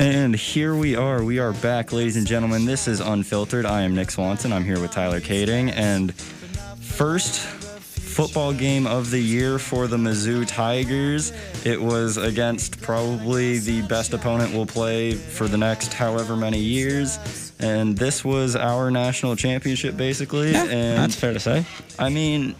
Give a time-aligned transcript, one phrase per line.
[0.00, 1.22] And here we are.
[1.22, 2.64] We are back, ladies and gentlemen.
[2.64, 3.66] This is Unfiltered.
[3.66, 4.50] I am Nick Swanson.
[4.50, 5.74] I'm here with Tyler Kading.
[5.76, 11.34] And first football game of the year for the Mizzou Tigers.
[11.66, 17.52] It was against probably the best opponent we'll play for the next however many years.
[17.58, 20.52] And this was our national championship, basically.
[20.52, 21.66] Yeah, and that's fair to say.
[21.98, 22.54] I mean,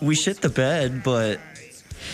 [0.00, 1.40] we shit the bed, but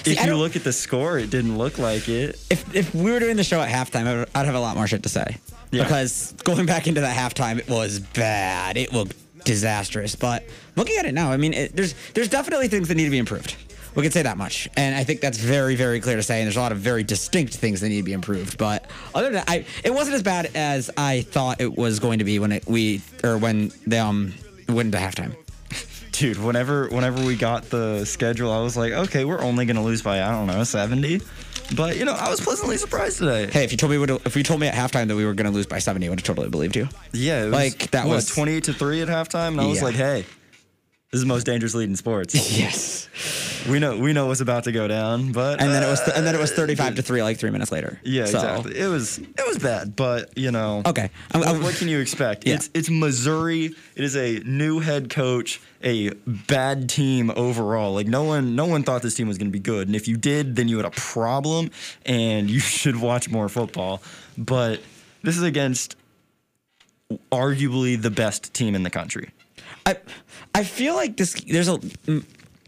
[0.05, 2.39] if you look at the score, it didn't look like it.
[2.51, 4.77] If if we were doing the show at halftime, I would- I'd have a lot
[4.77, 5.37] more shit to say.
[5.73, 5.83] Yeah.
[5.85, 8.77] Because going back into that halftime, it was bad.
[8.77, 9.15] It looked
[9.45, 10.15] disastrous.
[10.15, 10.45] But
[10.77, 13.19] looking at it now, I mean, it, there's there's definitely things that need to be
[13.19, 13.55] improved.
[13.95, 16.41] We can say that much, and I think that's very, very clear to say.
[16.41, 18.59] And there's a lot of very distinct things that need to be improved.
[18.59, 22.19] But other than that, I, it wasn't as bad as I thought it was going
[22.19, 24.35] to be when it, we or when they um
[24.69, 25.35] went into halftime.
[26.19, 30.01] Dude, whenever whenever we got the schedule, I was like, okay, we're only gonna lose
[30.03, 31.21] by I don't know seventy.
[31.77, 33.49] But you know, I was pleasantly surprised today.
[33.51, 35.47] Hey, if you told me if you told me at halftime that we were going
[35.47, 36.89] to lose by 70, I would have totally believed you.
[37.13, 39.83] yeah, it was, like, that what, was- twenty-eight to three at halftime, and I was
[39.83, 40.21] like, hey,
[41.11, 42.35] this is the most dangerous lead in sports.
[42.57, 43.09] Yes.
[43.69, 46.13] we know we know what's about to go down, but And then it was uh,
[46.15, 47.99] and then it was 35 to 3 like 3 minutes later.
[48.05, 48.79] Yeah, So- exactly.
[48.79, 50.83] It was it was bad, but you know.
[50.87, 51.11] Okay.
[51.33, 52.47] I'm- what, I'm- what can you expect?
[52.47, 52.55] Yeah.
[52.55, 53.75] It's it's Missouri.
[53.97, 57.95] It is a new head coach, a bad team overall.
[57.95, 60.09] Like no one no one thought this team was going to be good, and if
[60.09, 61.71] you did, then you had a problem,
[62.05, 64.03] and you should watch more football.
[64.37, 64.81] But
[65.23, 65.97] this is against
[67.31, 69.31] arguably the best team in the country.
[69.87, 69.97] I
[70.55, 71.79] I feel like this there's a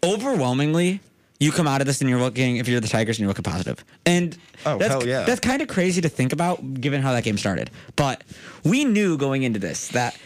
[0.05, 1.01] overwhelmingly
[1.41, 3.45] you come out of this and you're looking if you're the Tigers and you're looking
[3.45, 3.85] positive.
[4.05, 5.23] And Oh, that's, hell yeah.
[5.23, 7.71] That's kind of crazy to think about given how that game started.
[7.95, 8.25] But
[8.65, 10.19] we knew going into this that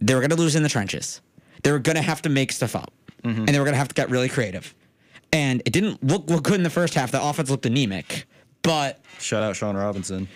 [0.00, 1.20] they were going to lose in the trenches.
[1.62, 2.92] They were going to have to make stuff up.
[3.22, 3.38] Mm-hmm.
[3.40, 4.74] And they were going to have to get really creative.
[5.32, 7.10] And it didn't look, look good in the first half.
[7.12, 8.26] The offense looked anemic.
[8.62, 10.28] But Shout out Shawn Robinson.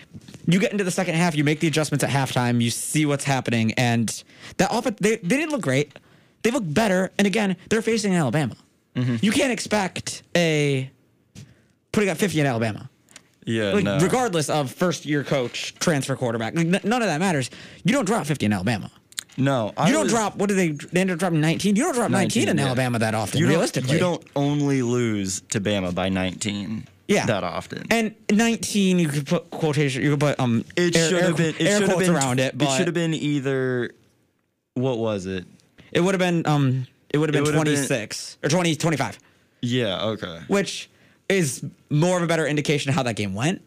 [0.46, 3.24] you get into the second half, you make the adjustments at halftime, you see what's
[3.24, 4.22] happening, and
[4.56, 5.98] that offense they, they didn't look great.
[6.42, 8.56] They look better, and again, they're facing Alabama.
[8.96, 9.16] Mm-hmm.
[9.20, 10.90] You can't expect a
[11.92, 12.88] putting up 50 in Alabama.
[13.46, 13.98] Yeah, Like no.
[13.98, 17.50] regardless of first year coach, transfer quarterback, like, n- none of that matters.
[17.84, 18.90] You don't drop 50 in Alabama.
[19.36, 21.76] No, I You don't was- drop what do they they ended up dropping 19?
[21.76, 22.64] You don't drop 19, 19, in yeah.
[22.66, 23.92] Alabama that often, You realistically.
[23.94, 27.26] you don't only lose to Bama by 19 yeah.
[27.26, 27.84] that often.
[27.90, 31.54] And 19, you could put quotation, you could put um It should have been.
[31.58, 33.90] It air should have quotes been around it, but it should have been either.
[34.74, 35.44] What was it?
[35.92, 38.74] It would have been um it would have been would have been- 26 or 20
[38.76, 39.18] 25,
[39.60, 40.02] Yeah.
[40.02, 40.40] Okay.
[40.48, 40.88] which
[41.28, 43.62] is more of a better indication of how that game went.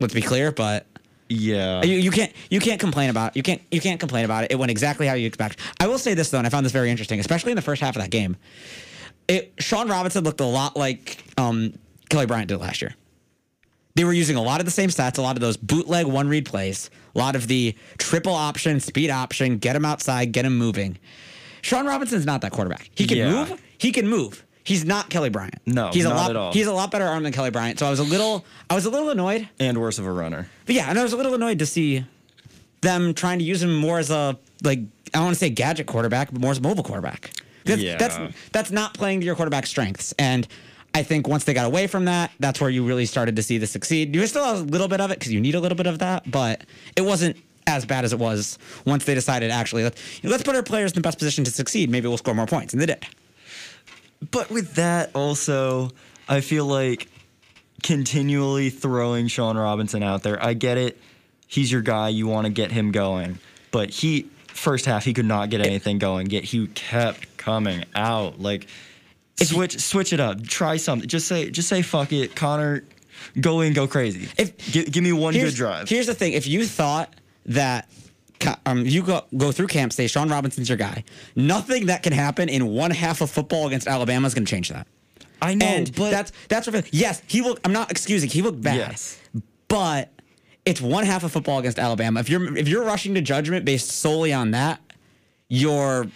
[0.00, 0.86] Let's be clear, but
[1.28, 1.82] Yeah.
[1.82, 4.52] you, you can't you can't complain about you can't you can't complain about it.
[4.52, 5.58] It went exactly how you expect.
[5.80, 7.82] I will say this though, and I found this very interesting, especially in the first
[7.82, 8.36] half of that game.
[9.28, 11.72] It Shawn Robinson looked a lot like um,
[12.08, 12.94] Kelly Bryant did last year.
[13.96, 16.28] They were using a lot of the same stats, a lot of those bootleg one
[16.28, 20.56] read plays, a lot of the triple option, speed option, get him outside, get him
[20.56, 20.98] moving.
[21.62, 22.90] Shawn Robinson's not that quarterback.
[22.94, 23.30] He can Yeah.
[23.32, 23.60] move.
[23.78, 24.44] He can move.
[24.66, 25.60] He's not Kelly Bryant.
[25.64, 26.30] No, he's a not lot.
[26.30, 26.52] at all.
[26.52, 27.78] He's a lot better arm than Kelly Bryant.
[27.78, 29.48] So I was a little, I was a little annoyed.
[29.60, 30.48] and worse of a runner.
[30.66, 32.04] But yeah, and I was a little annoyed to see
[32.80, 35.86] them trying to use him more as a like I don't want to say gadget
[35.86, 37.30] quarterback, but more as a mobile quarterback.
[37.64, 37.96] That's, Yeah.
[37.96, 38.18] that's
[38.52, 40.12] that's not playing to your quarterback strengths.
[40.18, 40.46] And
[40.94, 43.58] I think once they got away from that, that's where you really started to see
[43.58, 44.14] the succeed.
[44.14, 45.86] You were still have a little bit of it because you need a little bit
[45.86, 46.64] of that, but
[46.96, 47.36] it wasn't
[47.68, 50.94] as bad as it was once they decided actually let's let's put our players in
[50.96, 51.90] the best position to succeed.
[51.90, 53.04] Maybe we'll score more points, and they did.
[54.30, 55.90] But with that, also,
[56.28, 57.08] I feel like
[57.82, 60.42] continually throwing Shawn Robinson out there.
[60.42, 60.98] I get it.
[61.46, 62.08] He's your guy.
[62.08, 63.38] You want to get him going.
[63.70, 66.30] But he, first half, he could not get anything going.
[66.30, 68.40] Yet he kept coming out.
[68.40, 68.66] Like,
[69.40, 70.42] switch, switch it up.
[70.42, 71.08] Try something.
[71.08, 72.84] Just say, just say, fuck it, Connor.
[73.40, 74.28] Go in, go crazy.
[74.36, 75.88] If- give, give me one good drive.
[75.88, 77.14] Here's the thing: if you thought
[77.46, 77.88] that
[78.66, 82.48] um, you go go through camp, say Shawn Robinson's your guy, nothing that can happen
[82.48, 84.86] in one half of football against Alabama is going to change that.
[85.42, 86.92] I know, and but that's that's what.
[86.92, 87.66] Yes, he looked.
[87.66, 88.30] I'm not excusing.
[88.30, 88.76] He looked bad.
[88.76, 89.20] Yes.
[89.68, 90.10] but
[90.64, 92.20] it's one half of football against Alabama.
[92.20, 94.80] If you're if you're rushing to judgment based solely on that,
[95.48, 96.06] you're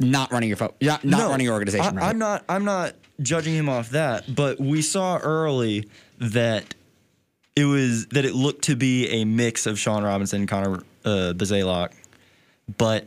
[0.00, 1.98] not running your fo- you're not, not No, running your organization.
[1.98, 2.08] I, right.
[2.10, 2.44] I'm not.
[2.48, 6.74] I'm not judging him off that, but we saw early that
[7.54, 11.32] it was that it looked to be a mix of Shawn Robinson and Connor uh,
[12.78, 13.06] but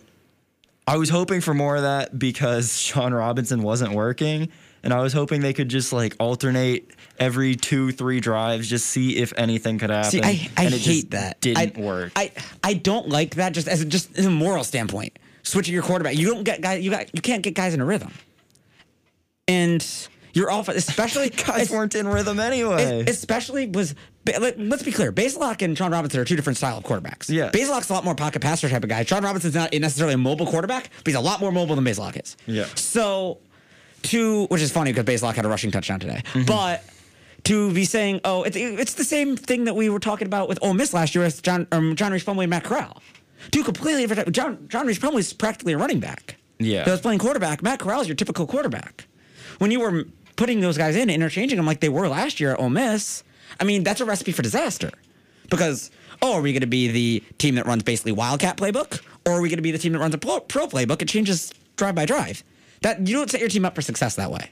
[0.87, 4.49] I was hoping for more of that because Shawn Robinson wasn't working,
[4.83, 9.17] and I was hoping they could just like alternate every two, three drives, just see
[9.17, 10.11] if anything could happen.
[10.11, 11.41] See, I, I and it hate just that.
[11.41, 12.11] Didn't I, work.
[12.15, 12.31] I,
[12.63, 15.17] I don't like that just as a, just as a moral standpoint.
[15.43, 16.83] Switching your quarterback, you don't get guys.
[16.83, 18.11] You got you can't get guys in a rhythm.
[19.47, 19.85] And
[20.33, 23.05] Your offense, especially Guys weren't in rhythm anyway.
[23.07, 23.95] especially was.
[24.39, 25.11] Let- Let's be clear.
[25.11, 27.29] Bazelak and Shawn Robinson are two different style of quarterbacks.
[27.29, 27.49] Yeah.
[27.51, 29.03] Bazelak's a lot more pocket passer type of guy.
[29.03, 32.21] Shawn Robinson's not necessarily a mobile quarterback, but he's a lot more mobile than Bazelak
[32.21, 32.35] is.
[32.45, 32.65] Yeah.
[32.75, 33.39] So,
[34.03, 36.45] to which is funny because Bazelak had a rushing touchdown today, Mm-hmm.
[36.45, 36.83] but
[37.45, 40.59] to be saying, oh, it's, it's the same thing that we were talking about with
[40.61, 43.01] Ole Miss last year with John um, John Rhys Plumlee and Matt Corral.
[43.51, 44.31] Two completely different.
[44.33, 46.35] John John Rhys Plumlee is practically a running back.
[46.59, 46.83] Yeah.
[46.83, 47.61] that was playing quarterback.
[47.61, 49.07] Matt Corral is your typical quarterback.
[49.59, 52.59] When you were putting those guys in, interchanging them like they were last year at
[52.59, 53.23] Ole Miss,
[53.59, 54.91] I mean that's a recipe for disaster.
[55.49, 55.91] Because
[56.21, 59.41] oh, are we going to be the team that runs basically Wildcat playbook, or are
[59.41, 61.01] we going to be the team that runs a pro, pro playbook?
[61.01, 62.43] It changes drive by drive.
[62.81, 64.51] That you don't set your team up for success that way.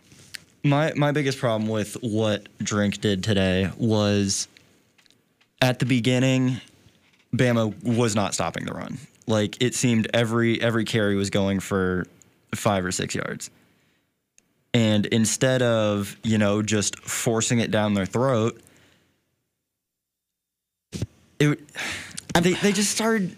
[0.63, 4.47] My my biggest problem with what Drink did today was
[5.61, 6.59] at the beginning,
[7.33, 8.97] Bama was not stopping the run.
[9.27, 12.05] Like it seemed every every carry was going for
[12.53, 13.49] five or six yards.
[14.73, 18.61] And instead of, you know, just forcing it down their throat,
[21.39, 21.59] it
[22.41, 23.35] they, they just started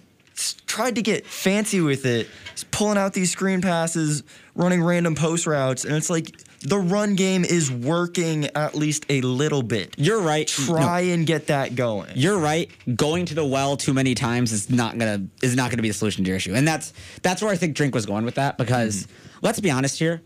[0.68, 2.28] tried to get fancy with it,
[2.70, 4.22] pulling out these screen passes,
[4.54, 9.22] running random post routes, and it's like the run game is working at least a
[9.22, 9.96] little bit.
[9.98, 10.48] You're right.
[10.48, 12.12] Try No, and get that going.
[12.16, 12.70] you're right.
[12.96, 15.94] Going to the well too many times is not gonna is not gonna be the
[15.96, 18.58] solution to your issue, and that's that's where I think Drink was going with that.
[18.60, 19.38] Because Mm-hmm.
[19.46, 20.22] let's be honest here,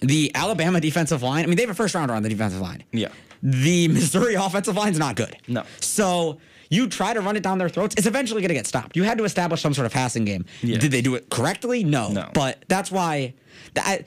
[0.00, 1.44] the Alabama defensive line.
[1.44, 2.82] I mean, they have a first rounder on the defensive line.
[2.92, 3.08] Yeah.
[3.42, 5.36] The Missouri offensive line's not good.
[5.46, 5.64] No.
[5.80, 6.38] So
[6.70, 8.96] you try to run it down their throats, it's eventually going to get stopped.
[8.96, 10.46] You had to establish some sort of passing game.
[10.62, 10.80] Yes.
[10.80, 11.84] Did they do it correctly?
[11.84, 12.10] No.
[12.10, 12.30] No.
[12.32, 13.34] But that's why
[13.76, 14.04] I,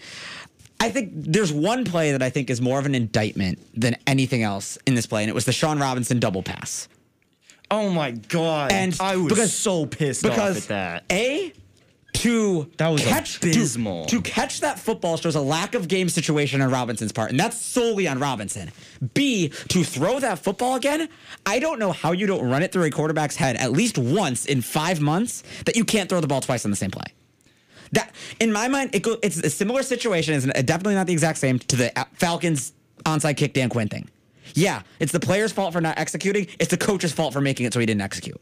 [0.80, 4.44] I think there's one play that I think is more of an indictment than anything
[4.44, 6.88] else in this play, and it was the Shawn Robinson double pass.
[7.72, 8.72] Oh my god!
[8.72, 11.04] And I was because- so pissed Because off at that.
[11.12, 11.54] A
[12.14, 14.06] to That was catch to- abysmal.
[14.06, 17.60] To, catch that football shows a lack of game situation on Robinson's part, and that's
[17.60, 18.72] solely on Robinson.
[19.14, 21.10] B to throw that football again.
[21.46, 24.46] I don't know how you don't run it through a quarterback's head at least once
[24.46, 27.06] in five months that you can't throw the ball twice on the same play.
[27.92, 30.34] That in my mind, it go, it's a similar situation.
[30.34, 32.74] It's definitely not the exact same to the uh, Falcons
[33.06, 34.10] onside kick Dan Quinn thing.
[34.56, 36.48] Yeah, it's the player's fault for not executing.
[36.60, 38.40] It's the coach's fault for making it so he didn't execute.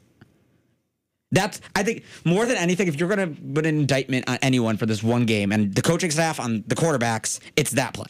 [1.32, 4.86] That's I think more than anything, if you're gonna put an indictment on anyone for
[4.86, 8.08] this one game and the coaching staff on the quarterbacks, it's that play.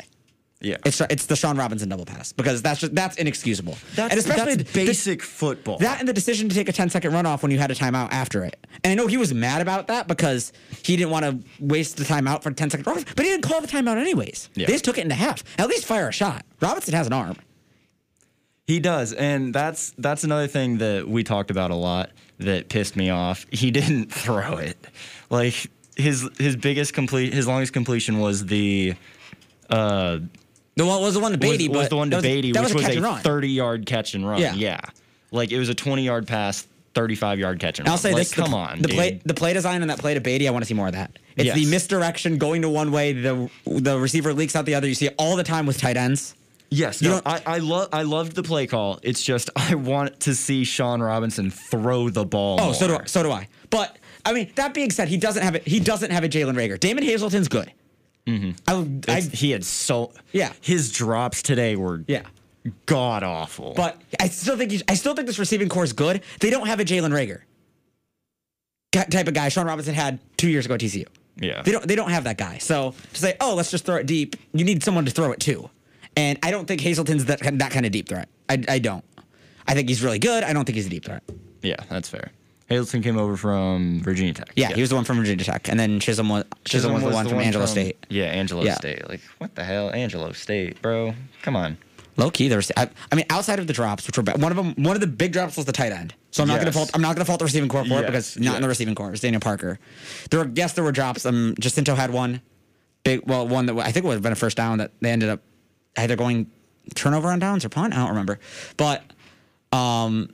[0.64, 3.78] Yeah, It's it's the Shawn Robinson double pass because that's just that's inexcusable.
[3.96, 5.80] that's, and especially that's the- basic football.
[5.80, 8.10] that and the decision to take a 10 second runoff when you had a timeout
[8.12, 8.56] after it.
[8.84, 10.54] And I know he was mad about that because
[10.84, 13.44] he didn't want to waste the timeout for a 10 second runoff, but he didn't
[13.44, 14.50] call the timeout anyways.
[14.54, 14.68] Yeah.
[14.68, 15.44] They just took it into half.
[15.58, 16.46] At least fire a shot.
[16.60, 17.38] Robinson has an arm.
[18.68, 22.12] He does, and that's that's another thing that we talked about a lot
[22.46, 23.46] that pissed me off.
[23.52, 24.78] He didn't throw it.
[25.30, 28.96] Like his his biggest complete his longest completion was the
[29.70, 30.20] uh
[30.76, 32.36] The one was the one to was, Beatty, was but the one that to was,
[32.36, 33.22] Beatty, which was was a catch a and run.
[33.22, 34.42] 30 yard catch and run.
[34.42, 34.54] Yeah.
[34.54, 34.80] Yeah.
[35.32, 38.00] Like it was a 20 yard pass, 35 yard catch and I'll run.
[38.00, 38.96] say like, this: the, come on, the dude.
[38.98, 40.48] play, the play design on that play to Beatty.
[40.48, 41.18] I want to see more of that.
[41.38, 41.56] It's Yes.
[41.56, 44.88] the misdirection going to one way, the the receiver leaks out the other.
[44.88, 46.36] You see all the time with tight ends.
[46.74, 49.00] Yes, You no, I I love I loved the play call.
[49.04, 52.58] It's just I want to see Shawn Robinson throw the ball.
[52.62, 52.96] Oh, so do.
[52.96, 53.48] I, so do I.
[53.70, 55.68] But I mean, that being said, he doesn't have it.
[55.68, 56.80] He doesn't have a Jalen Reagor.
[56.80, 57.72] Damon Hazelton's good.
[58.28, 58.52] Mm-hmm.
[58.68, 58.74] I,
[59.14, 60.54] I, It's- he had so Yeah.
[60.62, 62.22] His drops today were yeah.
[62.86, 63.74] god awful.
[63.76, 66.22] But I still think I still think this receiving core is good.
[66.40, 67.42] They don't have a Jalen Reagor
[69.10, 71.06] type of guy Shawn Robinson had two years ago at TCU.
[71.38, 72.58] yeah, They don't they don't have that guy.
[72.60, 75.40] So to say, oh, let's just throw it deep, you need someone to throw it
[75.42, 75.70] to.
[76.18, 78.28] And I don't think Hazelton's that that kind of deep threat.
[78.50, 79.04] I, I don't.
[79.68, 80.44] I think he's really good.
[80.44, 81.24] I don't think he's a deep threat.
[81.62, 82.32] yeah, that's fair.
[82.68, 84.52] Hazelton came over from Virginia Tech.
[84.56, 87.10] Yeah, he was the one from Virginia Tech, and then Chisholm was Chisholm, was, the
[87.10, 88.06] one from Angelo State.
[88.10, 88.76] Yeah, Angelo Yeah.
[88.76, 89.08] State.
[89.10, 91.14] Like what the hell, Angelo State, bro?
[91.42, 91.78] Come on.
[92.18, 92.72] Low key, there was.
[92.78, 95.08] I, I mean, outside of the drops, which were one of them, one of the
[95.08, 96.14] big drops was the tight end.
[96.32, 96.76] So I'm not gonna Yes.
[96.76, 96.92] fault.
[96.94, 99.08] I'm not gonna fault the receiving core for it because not in the receiving core.
[99.08, 99.78] It was Daniel Parker.
[100.30, 101.26] There, were, yes, there were drops.
[101.26, 102.42] Um, Jacinto had one
[103.04, 105.30] big, well, one that I think would have been a first down that they ended
[105.30, 105.42] up
[105.98, 106.50] either going
[106.96, 107.94] turnover on downs or punt.
[107.94, 108.40] I don't remember,
[108.78, 109.04] but
[109.72, 110.30] um,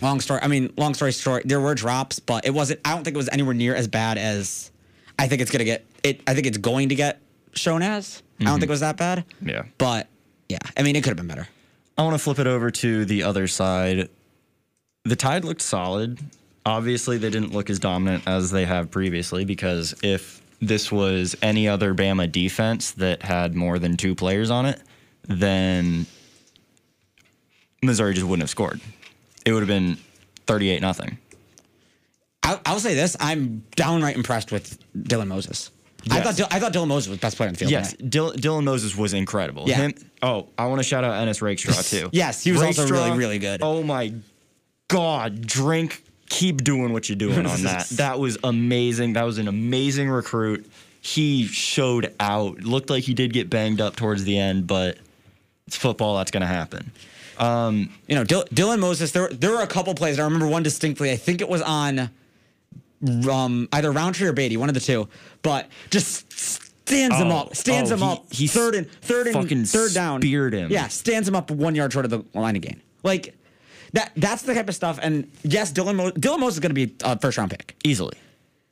[0.00, 0.40] long story.
[0.42, 2.80] I mean, long story short, there were drops, but it wasn't.
[2.84, 4.70] I don't think it was anywhere near as bad as
[5.18, 5.84] I think it's gonna get.
[6.02, 6.22] It.
[6.26, 7.20] I think it's going to get
[7.52, 8.22] shown as.
[8.40, 9.24] I don't think it was that bad.
[9.42, 9.64] Yeah.
[9.76, 10.08] But
[10.48, 11.48] yeah, I mean, it could have been better.
[11.98, 14.08] I want to flip it over to the other side.
[15.04, 16.18] The Tide looked solid.
[16.64, 21.68] Obviously, they didn't look as dominant as they have previously because if this was any
[21.68, 24.80] other Bama defense that had more than two players on it,
[25.26, 26.06] then
[27.82, 28.80] Missouri just wouldn't have scored.
[29.44, 29.96] It would have been
[30.46, 31.18] 38 nothing.
[32.42, 35.70] I'll, I'll say this: I'm downright impressed with Dylan Moses.
[36.10, 37.70] I thought I thought Dylan Moses was best player on the field.
[37.70, 38.10] Yes, tonight.
[38.10, 39.68] Dylan, Moses was incredible.
[39.68, 39.76] Yeah.
[39.76, 42.08] Him, oh, I want to shout out Ennis Rakestraw too.
[42.12, 43.60] Yes, he was also really, really good.
[43.62, 44.14] Oh my
[44.88, 47.88] God, drink, keep doing what you're doing on that.
[47.96, 49.12] That was amazing.
[49.12, 50.70] That was an amazing recruit.
[51.02, 52.60] He showed out.
[52.60, 54.96] Looked like he did get banged up towards the end, but
[55.66, 56.16] it's football.
[56.16, 56.90] That's gonna happen.
[57.40, 59.12] You know, Dil- Dylan Moses.
[59.12, 60.18] There, there were a couple plays.
[60.18, 61.10] I remember one distinctly.
[61.10, 62.10] I think it was on
[63.30, 65.08] um, either Rountree or Beatty, one of the two.
[65.42, 68.32] But just stands him Oh, up, stands oh, him he- up.
[68.32, 70.20] he third and third and third down.
[70.20, 70.70] speared him.
[70.70, 72.82] Yeah, stands him up one yard short of the line of gain.
[73.02, 73.34] Like
[73.92, 74.12] that.
[74.16, 74.98] That's the type of stuff.
[75.02, 77.76] And yes, Dylan Mo- Dylan Moses is going to be a first round pick.
[77.84, 78.16] Easily.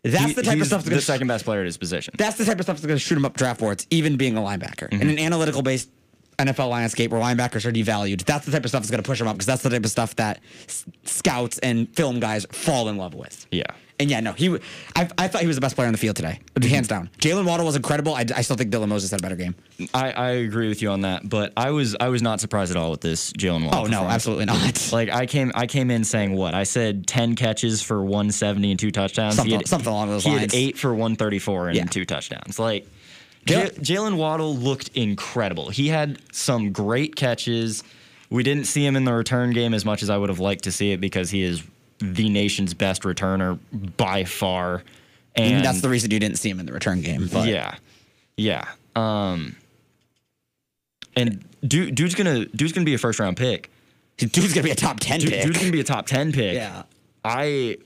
[0.05, 1.77] That's He- the type of stuff that's the going to second best player at his
[1.77, 2.15] position.
[2.17, 4.37] that's the type of stuff that's going to shoot him up draft boards, even being
[4.37, 4.89] a linebacker.
[4.89, 5.03] Mm-hmm.
[5.03, 5.91] In an analytical based
[6.39, 9.21] NFL landscape where linebackers are devalued, that's the type of stuff that's going to push
[9.21, 12.89] him up because that's the type of stuff that s- scouts and film guys fall
[12.89, 13.47] in love with.
[13.51, 13.65] yeah.
[14.01, 14.47] And yeah, no, he.
[14.47, 14.63] w-
[14.95, 17.11] I, I thought he was the best player on the field today, hands down.
[17.19, 18.15] Jaylen Waddle was incredible.
[18.15, 19.57] I, I still think Dylan Moses had a better game.
[19.93, 22.77] I, I agree with you on that, but I was I was not surprised at
[22.77, 23.81] all with this Jaylen Waddle.
[23.81, 24.15] Oh no, performance.
[24.15, 24.89] absolutely not.
[24.93, 28.79] Like I came I came in saying what I said ten catches for 170 and
[28.79, 29.35] two touchdowns.
[29.35, 30.43] Something- He had- something along those he lines.
[30.43, 31.85] had eight for 134 and Yeah.
[31.87, 32.61] two touchdowns.
[32.61, 32.87] Like
[33.49, 35.69] Jalen- J- Jaylen Waddle looked incredible.
[35.71, 37.83] He had some great catches.
[38.31, 40.65] We didn't see him in the return game as much as I would have liked
[40.65, 41.63] to see it because he is
[42.01, 43.59] the nation's best returner
[43.97, 44.83] by far.
[45.35, 47.29] And that's the reason you didn't see him in the return game.
[47.33, 47.77] But yeah,
[48.37, 48.65] yeah.
[48.97, 49.57] Um,
[51.17, 53.71] and dude, dude's gonna dude's gonna be a first round pick.
[54.19, 55.45] dude's gonna be a top ten Dude, pick.
[55.45, 56.55] dude's gonna be a top ten pick.
[56.57, 56.83] yeah.
[57.25, 57.79] I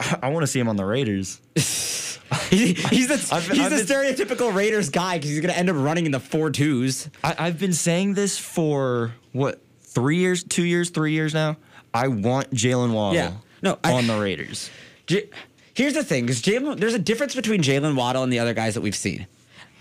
[0.22, 1.40] I want to see him on the Raiders.
[2.50, 3.86] He- he's the, I've he's I've the been-
[4.26, 7.08] stereotypical Raiders guy because he's gonna end up running in the four twos.
[7.22, 11.56] I, I've been saying this for what three years, two years, three years now.
[11.92, 13.32] I want Jaylen Waddle Yeah.
[13.62, 14.68] No, I- on the Raiders.
[15.06, 15.28] J-
[15.74, 18.74] Here's the thing, because Jalen, there's a difference between Jaylen Waddle and the other guys
[18.74, 19.26] that we've seen.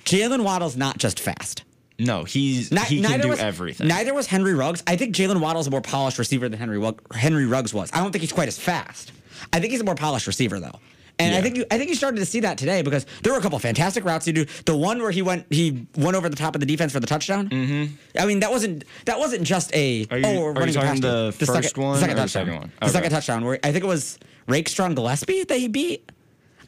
[0.06, 1.64] Jaylen Waddle's not just fast.
[1.98, 3.88] No, he's Ni- he can do was, everything.
[3.88, 4.84] Neither was Henry Ruggs.
[4.86, 7.90] I think Jaylen Waddle's a more polished receiver than Henry Henry Ruggs was.
[7.94, 9.12] I don't think he's quite as fast.
[9.54, 10.80] I think he's a more polished receiver though.
[11.20, 13.38] And I think you, I think you started to see that today because there were
[13.38, 14.46] a couple fantastic routes he do.
[14.66, 17.06] The one where he went he went over the top of the defense for the
[17.08, 17.50] touchdown.
[17.50, 17.94] Mm-hmm.
[18.20, 20.74] I mean that wasn't that wasn't just a Are you- oh we're are you running
[20.74, 21.34] past the it.
[21.46, 22.46] first second, one the second the touchdown.
[22.48, 22.72] second one?
[22.82, 24.18] The second touchdown where I think it was
[24.48, 26.12] Rakestraw Gillespie that he beat.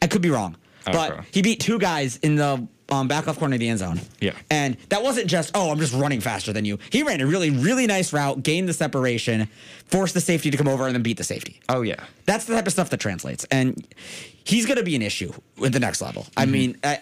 [0.00, 3.54] I could be wrong, but he beat two guys in the um, back left corner
[3.54, 4.00] of the end zone.
[4.20, 4.32] Yeah.
[4.50, 6.78] And that wasn't just, oh, I'm just running faster than you.
[6.90, 9.48] He ran a really, really nice route, gained the separation,
[9.86, 11.60] forced the safety to come over, and then beat the safety.
[11.68, 13.44] oh yeah, That's the type of stuff that translates.
[13.50, 13.86] And
[14.44, 15.32] he's going to be an issue
[15.64, 16.26] at the next level.
[16.36, 17.00] I mean, I,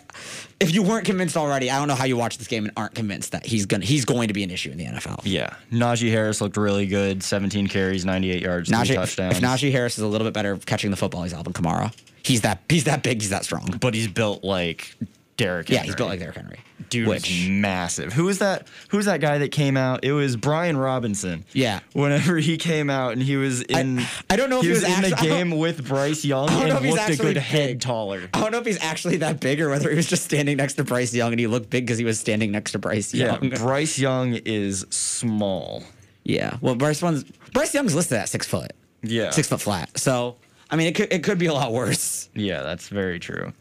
[0.58, 2.94] if you weren't convinced already, I don't know how you watch this game and aren't
[2.94, 5.20] convinced that he's going to he's going to be an issue in the NFL.
[5.24, 5.54] yeah.
[5.70, 7.22] Najee Harris looked really good.
[7.22, 9.36] 17 carries, 98 yards, Najee, touchdowns.
[9.36, 11.94] if Najee Harris is a little bit better catching the football, he's Alvin Kamara.
[12.22, 13.76] He's that he's that big, he's that strong.
[13.80, 14.94] but he's built like
[15.36, 15.68] Derrick.
[15.68, 16.60] Yeah, he's built like Derrick Henry.
[16.90, 18.12] Dude, Which, massive.
[18.12, 18.68] Who was that?
[18.90, 20.04] Who was that guy that came out?
[20.04, 21.44] It was Brian Robinson.
[21.52, 21.80] Yeah.
[21.92, 24.00] Whenever he came out and he was in,
[24.30, 25.88] I don't know if he he was, was in the actu- I don't- game with
[25.88, 28.28] Bryce Young I don't know if and he's looked a actually good head taller.
[28.32, 30.74] I don't know if he's actually that big or whether he was just standing next
[30.74, 33.44] to Bryce Young and he looked big because he was standing next to Bryce Young.
[33.50, 33.58] Yeah.
[33.58, 35.82] Bryce Young is small.
[36.22, 36.58] Yeah.
[36.60, 38.72] Well, Bryce Young's Bryce Young's listed at six foot.
[39.02, 39.30] Yeah.
[39.30, 39.98] Six foot flat.
[39.98, 40.36] So
[40.70, 42.28] I mean, it could it could be a lot worse.
[42.34, 43.52] Yeah, that's very true.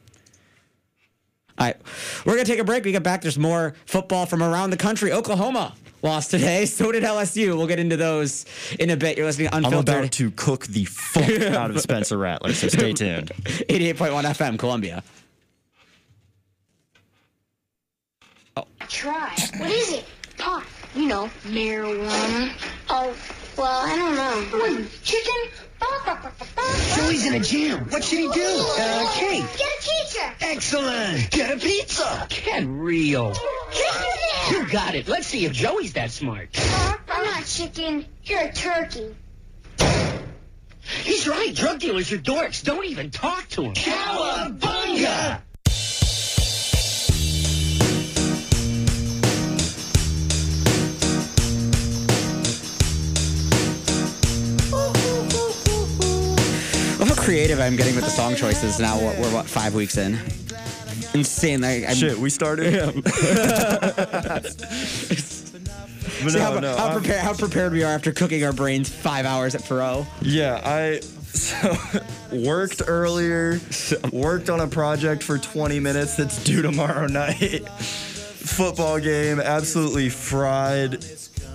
[1.58, 1.78] All right,
[2.26, 2.84] we're gonna take a break.
[2.84, 3.22] We get back.
[3.22, 5.12] There's more football from around the country.
[5.12, 6.66] Oklahoma lost today.
[6.74, 7.56] So did LSU.
[7.56, 8.46] We'll get into those
[8.80, 9.18] in a bit.
[9.18, 12.94] You're listening to I'm about to cook the fuck out of Spencer Rattler, so stay
[12.94, 13.32] tuned.
[13.44, 15.04] 88.1 FM, Columbia.
[18.58, 18.66] Oh.
[18.88, 19.34] Try.
[19.58, 20.06] What is it?
[20.38, 20.64] Pot.
[20.96, 22.52] You know, marijuana.
[22.90, 23.16] Oh,
[23.58, 24.58] well, I don't know.
[24.60, 24.90] What?
[25.04, 25.63] Chicken?
[26.96, 27.90] Joey's in a jam.
[27.90, 28.66] What should he do?
[28.78, 29.46] Uh, cake.
[29.58, 30.34] Get a teacher.
[30.42, 31.32] Excellent.
[31.32, 32.28] Get a pizza.
[32.30, 33.34] Get real.
[33.72, 34.14] Chicken.
[34.52, 35.08] You got it.
[35.08, 36.50] Let's see if Joey's that smart.
[37.10, 38.06] I'm not chicken.
[38.24, 39.16] You're a turkey.
[41.04, 41.56] He's right.
[41.56, 42.64] Drug dealers are dorks.
[42.64, 43.74] Don't even talk to him.
[43.74, 45.42] Cowabunga!
[57.24, 59.00] Creative I'm getting with the song choices now.
[59.00, 60.20] We're, we're what, five weeks in?
[61.14, 61.62] Insane.
[61.62, 62.94] Like, I'm, Shit, we started.
[64.84, 65.54] See
[66.34, 69.56] no, how, no, how, prepared, how prepared we are after cooking our brains five hours
[69.56, 70.06] at Thoreau.
[70.22, 71.76] Yeah, I so
[72.32, 73.60] worked earlier,
[74.12, 77.68] worked on a project for 20 minutes that's due tomorrow night.
[77.70, 81.04] Football game, absolutely fried.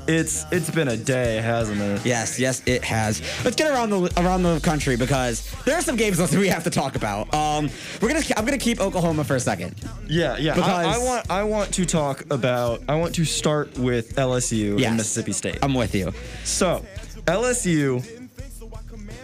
[0.09, 2.07] It's it's been a day, hasn't it?
[2.07, 3.21] Yes, yes, it has.
[3.45, 6.65] Let's get around the around the country because there are some games that we have
[6.65, 7.33] to talk about.
[7.35, 7.69] Um,
[8.01, 9.75] we're gonna I'm gonna keep Oklahoma for a second.
[10.09, 10.53] Yeah, yeah.
[10.53, 14.79] I, Because- I want I want to talk about I want to start with LSU
[14.79, 14.89] Yes.
[14.89, 15.59] and Mississippi State.
[15.63, 16.13] I'm with you.
[16.45, 16.85] So,
[17.27, 18.03] LSU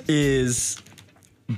[0.07, 0.77] is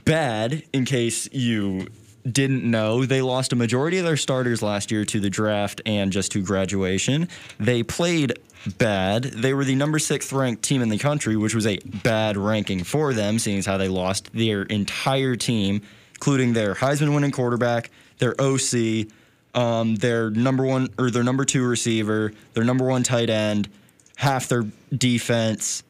[0.04, 1.88] bad in case you
[2.30, 3.04] didn't know.
[3.04, 6.42] They lost a majority of their starters last year to the draft and just to
[6.42, 7.28] graduation.
[7.60, 9.24] They played bad.
[9.24, 12.84] They were the number sixth ranked team in the country, which was a bad ranking
[12.84, 15.82] for them, seeing as how they lost their entire team,
[16.14, 19.08] including their Heisman winning quarterback, their OC,
[19.54, 23.68] um, their number one or their number two receiver, their number one tight end,
[24.16, 24.64] half their
[24.96, 25.82] defense.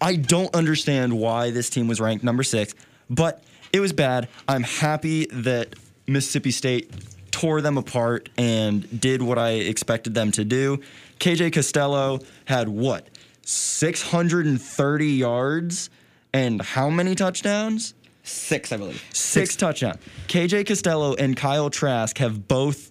[0.00, 2.74] I don't understand why this team was ranked number six,
[3.08, 4.28] but it was bad.
[4.46, 5.74] I'm happy that
[6.06, 6.90] Mississippi State
[7.30, 10.80] tore them apart and did what I expected them to do.
[11.22, 13.08] KJ Costello had what?
[13.42, 15.88] 630 yards
[16.34, 17.94] and how many touchdowns?
[18.24, 19.04] Six, I believe.
[19.12, 19.98] Six touchdowns.
[20.26, 22.90] KJ Costello and Kyle Trask have both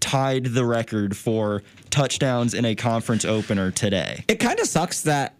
[0.00, 4.24] tied the record for touchdowns in a conference opener today.
[4.26, 5.36] It kind of sucks that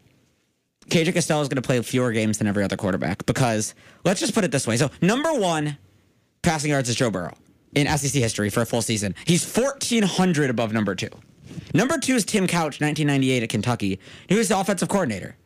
[0.89, 4.35] KJ Costello is going to play fewer games than every other quarterback because let's just
[4.35, 4.77] put it this way.
[4.77, 5.79] So, number one
[6.43, 7.35] passing yards is Joe Burrow
[7.75, 9.17] in SEC history for a full season.
[9.25, 11.11] He's 1,400 above number two.
[11.75, 14.01] Number two is Tim Couch, 1998 at Kentucky.
[14.29, 15.37] He was the offensive coordinator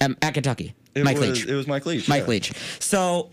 [0.00, 0.74] um, at Kentucky.
[0.94, 1.46] It Mike was, Leach.
[1.46, 2.08] It was Mike Leach.
[2.08, 2.28] Mike yeah.
[2.28, 2.52] Leach.
[2.78, 3.30] So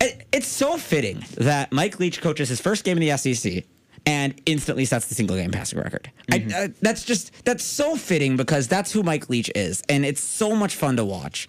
[0.00, 3.64] it, it's so fitting that Mike Leach coaches his first game in the SEC
[4.06, 6.10] and instantly sets the single game passing record.
[6.32, 10.22] I, uh, that's just that's so fitting because that's who Mike Leach is, and it's
[10.22, 11.48] so much fun to watch.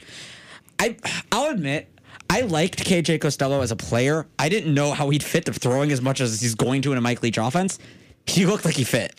[0.79, 0.97] I
[1.31, 1.87] I'll admit.
[2.31, 4.27] I liked KJ Costello as a player.
[4.37, 6.97] I didn't know how he'd fit to throwing as much as he's going to in
[6.97, 7.79] a Mike Leach offense.
[8.35, 9.15] He looked like he fit.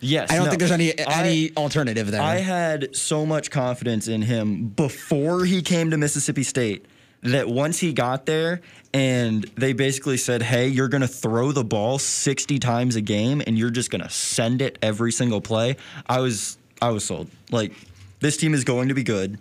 [0.00, 0.30] Yes.
[0.30, 0.50] I don't no.
[0.50, 2.20] think there's any I- any alternative there.
[2.20, 6.86] I had so much confidence in him before he came to Mississippi State
[7.22, 8.60] that once he got there
[8.92, 13.42] and they basically said, "Hey, you're going to throw the ball 60 times a game
[13.46, 17.28] and you're just going to send it every single play." I was I was sold.
[17.50, 17.72] Like
[18.20, 19.38] this team is going to be good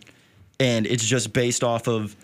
[0.59, 2.15] and it's just based off of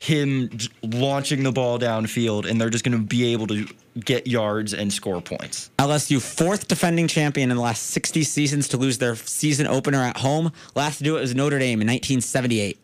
[0.00, 3.66] him j- launching the ball downfield and they're just going to be able to
[4.02, 5.70] get yards and score points.
[5.78, 10.16] LSU, fourth defending champion in the last 60 seasons to lose their season opener at
[10.16, 10.52] home.
[10.74, 12.78] Last to do it was Notre Dame in 1978.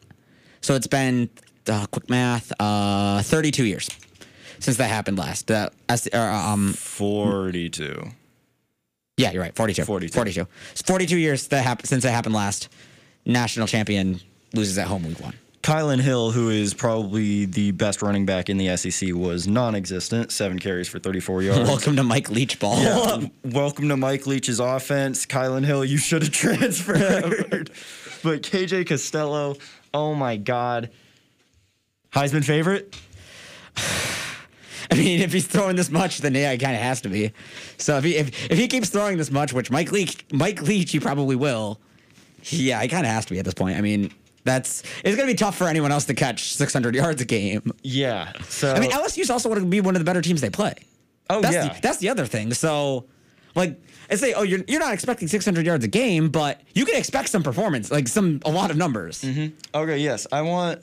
[0.60, 1.30] So it's been,
[1.68, 3.88] uh, quick math, uh, 32 years
[4.58, 5.50] since that happened last.
[5.50, 5.70] Uh,
[6.12, 8.10] um, 42.
[9.16, 9.84] yeah, you're right, 42.
[9.86, 10.12] 42.
[10.12, 10.46] 42.
[10.72, 12.68] It's 42 years that hap- since that happened last.
[13.24, 14.20] National champion
[14.52, 15.34] loses at home week one.
[15.66, 20.30] Kylan Hill, who is probably the best running back in the SEC, was non-existent.
[20.30, 21.68] Seven carries for 34 yards.
[21.68, 22.80] Welcome to Mike Leach ball.
[22.80, 23.26] Yeah.
[23.42, 25.26] Welcome to Mike Leach's offense.
[25.26, 27.72] Kylan Hill, you should have transferred.
[28.22, 29.56] but KJ Costello,
[29.92, 30.90] oh my God.
[32.12, 32.96] Heisman favorite?
[33.76, 37.32] I mean, if he's throwing this much, then yeah, he kind of has to be.
[37.76, 40.92] So if he if, if he keeps throwing this much, which Mike Leach Mike Leach
[40.92, 41.80] he probably will,
[42.44, 43.76] yeah, he kind of has to be at this point.
[43.76, 44.12] I mean,
[44.46, 47.72] that's it's gonna be tough for anyone else to catch 600 yards a game.
[47.82, 48.32] Yeah.
[48.48, 50.74] So I mean, LSU's also going to be one of the better teams they play.
[51.28, 51.74] oh That's yeah.
[51.74, 52.54] the, that's the other thing.
[52.54, 53.06] So,
[53.54, 53.78] like,
[54.10, 57.28] I say, oh, you're you're not expecting 600 yards a game, but you can expect
[57.28, 59.22] some performance, like some a lot of numbers.
[59.22, 59.54] Mm-hmm.
[59.74, 60.26] Okay, yes.
[60.32, 60.82] I want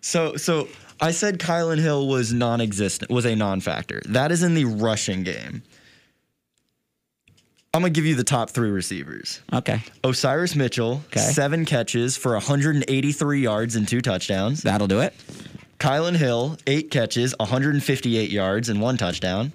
[0.00, 0.68] so so
[1.00, 4.02] I said Kylan Hill was non-existent, was a non-factor.
[4.06, 5.62] That is in the rushing game.
[7.74, 9.40] I'm gonna give you the top three receivers.
[9.52, 11.20] Okay, Osiris Mitchell, Okay.
[11.20, 14.62] seven catches for 183 yards and two touchdowns.
[14.62, 15.14] that'll do it.
[15.78, 19.52] Kylan Hill, eight catches, 158 yards and one touchdown.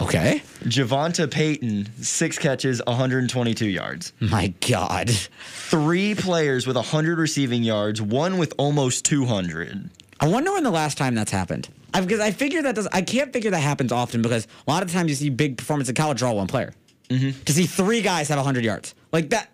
[0.00, 0.42] Okay.
[0.64, 4.12] Javonta Payton, six catches, 122 yards.
[4.20, 5.10] My God.
[5.10, 9.90] Three players with 100 receiving yards, one with almost 200.
[10.18, 11.68] I wonder when the last time that's happened.
[11.92, 12.86] I, because I figure that does.
[12.92, 15.56] I can't figure that happens often because a lot of the times you see big
[15.58, 16.72] performance in college draw one player.
[17.10, 17.42] Mm-hmm.
[17.44, 19.50] To see three guys have 100 yards like that,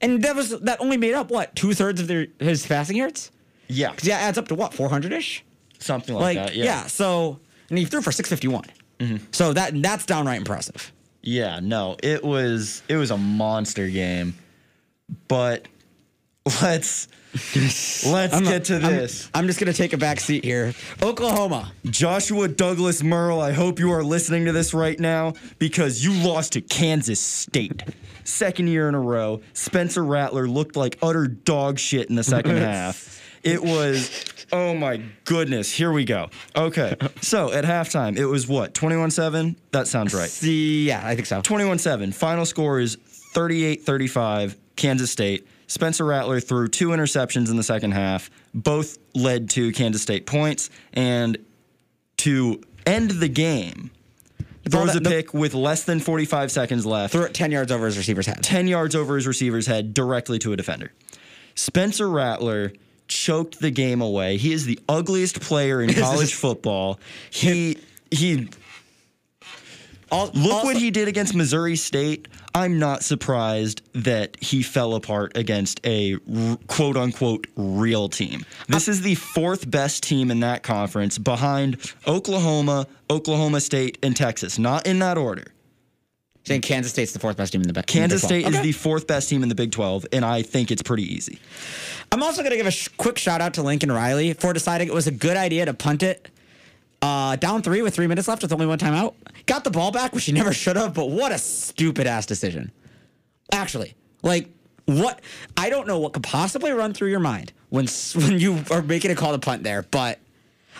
[0.00, 3.30] and that was that only made up what two thirds of their his passing yards.
[3.68, 5.44] Yeah, Because yeah, it adds up to what 400 ish.
[5.78, 6.56] something like, Like that.
[6.56, 6.64] yeah.
[6.64, 6.86] Yeah.
[6.88, 7.38] So
[7.70, 8.64] and he threw for 651.
[9.32, 10.92] So that that's downright impressive.
[11.22, 14.34] Yeah, no, it was it was a monster game.
[15.28, 15.66] But
[16.62, 19.28] let's let's I'm- get to I'm- this.
[19.34, 20.74] I'm, just gonna take a back seat here.
[21.02, 21.72] Oklahoma.
[21.86, 26.52] Joshua Douglas Merle, I hope you are listening to this right now because you lost
[26.52, 27.82] to Kansas State.
[28.24, 29.40] Second year in a row.
[29.52, 33.20] Spencer Rattler looked like utter dog shit in the second half.
[33.42, 35.72] It was, oh my goodness.
[35.72, 36.28] Here we go.
[36.54, 36.94] Okay.
[37.22, 39.56] So at halftime, it was what, 21 7?
[39.72, 40.30] That sounds right.
[40.30, 41.40] See, yeah, I think so.
[41.42, 42.12] 21 7.
[42.12, 42.96] Final score is
[43.34, 45.48] 38 35, Kansas State.
[45.72, 48.30] Spencer Rattler threw two interceptions in the second half.
[48.52, 50.68] Both led to Kansas State points.
[50.92, 51.38] And
[52.18, 53.90] to end the game,
[54.70, 57.12] throws that- a the- pick with less than 45 seconds left.
[57.12, 58.42] Threw it 10 yards over his receiver's head.
[58.42, 60.92] 10 yards over his receiver's head directly to a defender.
[61.54, 62.74] Spencer Rattler
[63.08, 64.36] choked the game away.
[64.36, 67.00] He is the ugliest player in college football.
[67.30, 67.78] He
[68.10, 68.48] he
[70.12, 72.28] Al- look also- what he did against Missouri State.
[72.54, 78.44] I'm not surprised that he fell apart against a r- quote unquote real team.
[78.68, 84.58] This is the fourth best team in that conference behind Oklahoma, Oklahoma State, and Texas.
[84.58, 85.44] Not in that order.
[86.44, 88.54] Saying Kansas State's the fourth best team in the Big Kansas Big State 12.
[88.56, 91.38] is the fourth best team in the Big 12, and I think it's pretty easy.
[92.10, 94.88] I'm also going to give a sh- quick shout out to Lincoln Riley for deciding
[94.88, 96.28] it was a good idea to punt it
[97.02, 99.14] uh, down three with three minutes left with only one timeout.
[99.46, 102.70] Got the ball back, which he never should have, but what a stupid ass decision.
[103.52, 104.48] Actually, like
[104.86, 105.20] what?
[105.56, 109.10] I don't know what could possibly run through your mind when when you are making
[109.10, 110.18] a call to punt there, but.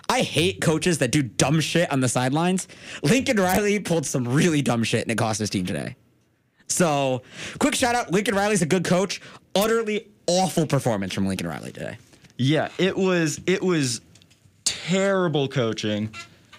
[0.09, 2.67] I hate coaches that do dumb shit on the sidelines.
[3.03, 5.97] Lincoln Riley pulled some really dumb shit and it cost his team today.
[6.67, 7.23] So,
[7.59, 9.21] quick shout out Lincoln Riley's a good coach.
[9.55, 11.99] Utterly awful performance from Lincoln Riley today.
[12.37, 14.01] Yeah, it was it was
[14.65, 16.11] terrible coaching.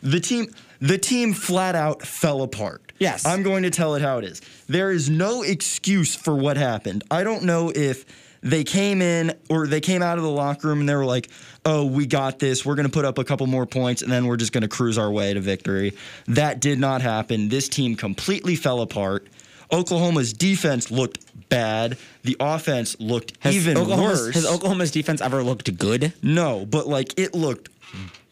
[0.02, 0.48] The team
[0.80, 2.92] the team flat out fell apart.
[3.00, 3.26] Yes.
[3.26, 4.42] I'm going to tell it how it is.
[4.68, 7.04] There is no excuse for what happened.
[7.10, 8.06] I don't know if
[8.42, 11.30] they came in or they came out of the locker room and they were like,
[11.63, 12.66] "Oh, we got this.
[12.66, 14.68] We're going to put up a couple more points and then we're just going to
[14.68, 15.94] cruise our way to victory."
[16.28, 17.48] That did not happen.
[17.48, 19.28] This team completely fell apart.
[19.72, 21.98] Oklahoma's defense looked bad.
[22.24, 24.36] The offense looked Has even Oklahoma's, worse.
[24.36, 26.13] Has Oklahoma's defense ever looked good?
[26.22, 27.70] No, but like it looked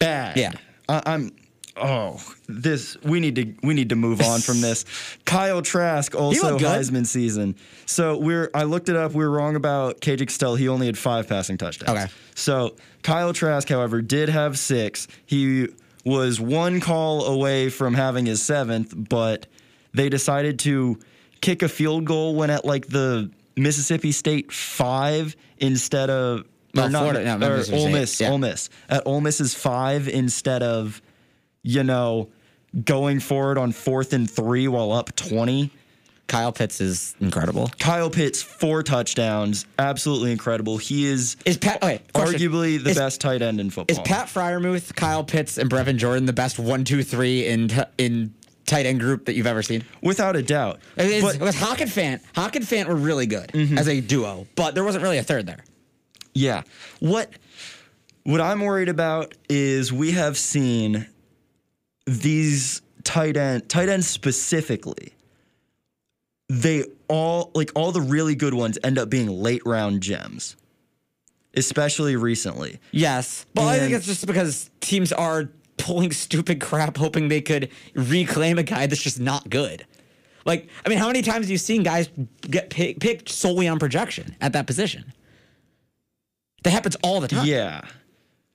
[0.02, 0.38] bad.
[0.38, 0.52] Yeah.
[0.90, 1.32] I, I'm.
[1.78, 4.84] Oh, this we need to we need to move on from this.
[5.26, 6.58] Kyle Trask also.
[6.60, 7.56] Heisman season.
[7.86, 9.14] So we're I looked it up.
[9.14, 10.56] We were wrong about KJ Costello.
[10.56, 11.98] He only had five passing touchdowns.
[11.98, 12.12] Okay.
[12.36, 15.08] So Kyle Trask, however, did have six.
[15.26, 15.70] He
[16.04, 19.48] was one call away from having his seventh, but
[19.94, 21.00] they decided to
[21.42, 26.46] kick a field goal when at like the Mississippi State five instead of
[26.78, 28.30] Or not, Florida- no, or Ole Miss, yeah.
[28.30, 31.02] Ole Miss at Ole Miss's five instead of
[31.64, 32.30] you know
[32.86, 35.72] going forward on fourth and three while up twenty.
[36.28, 37.70] Kyle Pitts is incredible.
[37.78, 40.78] Kyle Pitts four touchdowns, absolutely incredible.
[40.78, 42.00] He is Is Pat okay?
[42.16, 43.98] arguably the Is- best tight end in football.
[44.02, 48.34] Is Pat Freiermuth, Kyle Pitts, and Brevin Jordan the best one, two, three in in
[48.66, 49.84] tight end group that you've ever seen?
[50.02, 50.80] without a doubt.
[50.96, 53.78] It is, But- because Hawk and Fant, Hawk and Fant were really good Mm-hmm.
[53.78, 55.66] as a duo, but there wasn't really a third there.
[56.34, 56.64] Yeah.
[57.00, 57.32] What
[58.24, 61.08] what I'm worried about is we have seen
[62.06, 65.14] these tight end tight ends specifically.
[66.50, 70.56] They all like all the really good ones end up being late round gems.
[71.54, 72.80] Especially recently.
[72.92, 77.70] Yes, but I think it's just because teams are pulling stupid crap, hoping they could
[77.94, 79.86] reclaim a guy that's just not good.
[80.46, 82.10] Like, I mean, how many times have you seen guys
[82.42, 85.14] get pick, picked solely on projection at that position?
[86.64, 87.46] That happens all the time.
[87.46, 87.82] Yeah.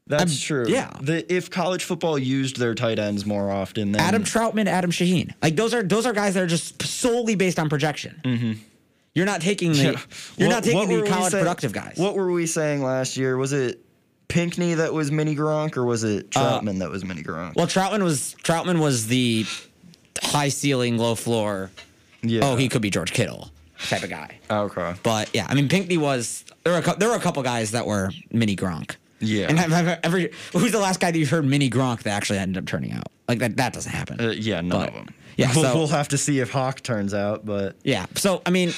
[0.08, 0.64] That's I'm- true.
[0.68, 0.90] yeah.
[1.00, 5.34] The, if college football used their tight ends more often, then Adam Trautman, Adam Shaheen,
[5.42, 8.20] like those are those are guys that are just solely based on projection.
[8.24, 8.52] Mm-hmm.
[9.14, 9.90] You're not taking the Yeah.
[10.36, 11.94] you're What- not taking the college saying- productive guys.
[11.96, 13.36] What were we saying last year?
[13.36, 13.80] Was it
[14.28, 17.50] Pinkney that was mini Gronk, or was it Trautman that was mini Gronk?
[17.50, 19.44] Uh, Well, Trautman was Trautman was the
[20.22, 21.70] high ceiling, low floor.
[22.22, 22.42] yeah.
[22.44, 23.50] Oh, he could be George Kittle
[23.88, 24.38] type of guy.
[24.50, 24.94] Okay.
[25.02, 27.86] But yeah, I mean, Pinkney was there were a, there were a couple guys that
[27.86, 28.96] were mini Gronk.
[29.20, 29.46] Yeah.
[29.48, 32.38] And have, have every who's the last guy that you've heard mini Gronk that actually
[32.38, 33.06] ended up turning out?
[33.28, 34.20] Like that that doesn't happen.
[34.20, 35.08] Uh, yeah, none But- of them.
[35.36, 38.06] yeah, we'll, so- we'll have to see if Hawk turns out, but Yeah.
[38.14, 38.72] So I mean,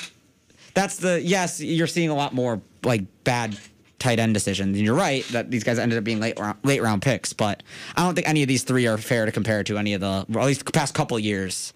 [0.75, 1.61] that's the yes.
[1.61, 3.59] You're seeing a lot more like bad
[3.99, 6.81] tight end decisions, and you're right that these guys ended up being late round, late
[6.83, 7.33] round picks.
[7.33, 7.65] But
[7.97, 10.25] I don't think any of these three are fair to compare to any of the
[10.39, 11.73] at least the past couple years.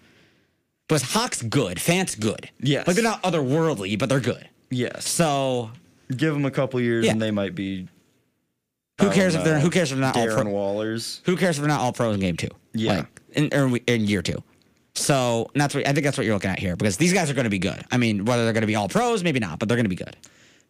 [0.87, 2.49] Because Hawk's good, Fant's good.
[2.59, 2.85] Yes.
[2.87, 4.47] Like they're not otherworldly, but they're good.
[4.69, 5.71] yes, So
[6.15, 7.11] give them a couple years Yeah.
[7.13, 7.87] and they might be.
[9.01, 10.43] who cares don't if they're know, who cares if they're not all pro?
[10.51, 11.21] Wallers.
[11.25, 12.49] Who cares if they're not all pros in game two?
[12.73, 12.97] Yeah.
[12.97, 14.43] Like in, or in year two.
[14.95, 17.33] So that's what I think that's what you're looking at here because these guys are
[17.33, 17.83] going to be good.
[17.91, 19.89] I mean, whether they're going to be all pros, maybe not, but they're going to
[19.89, 20.15] be good.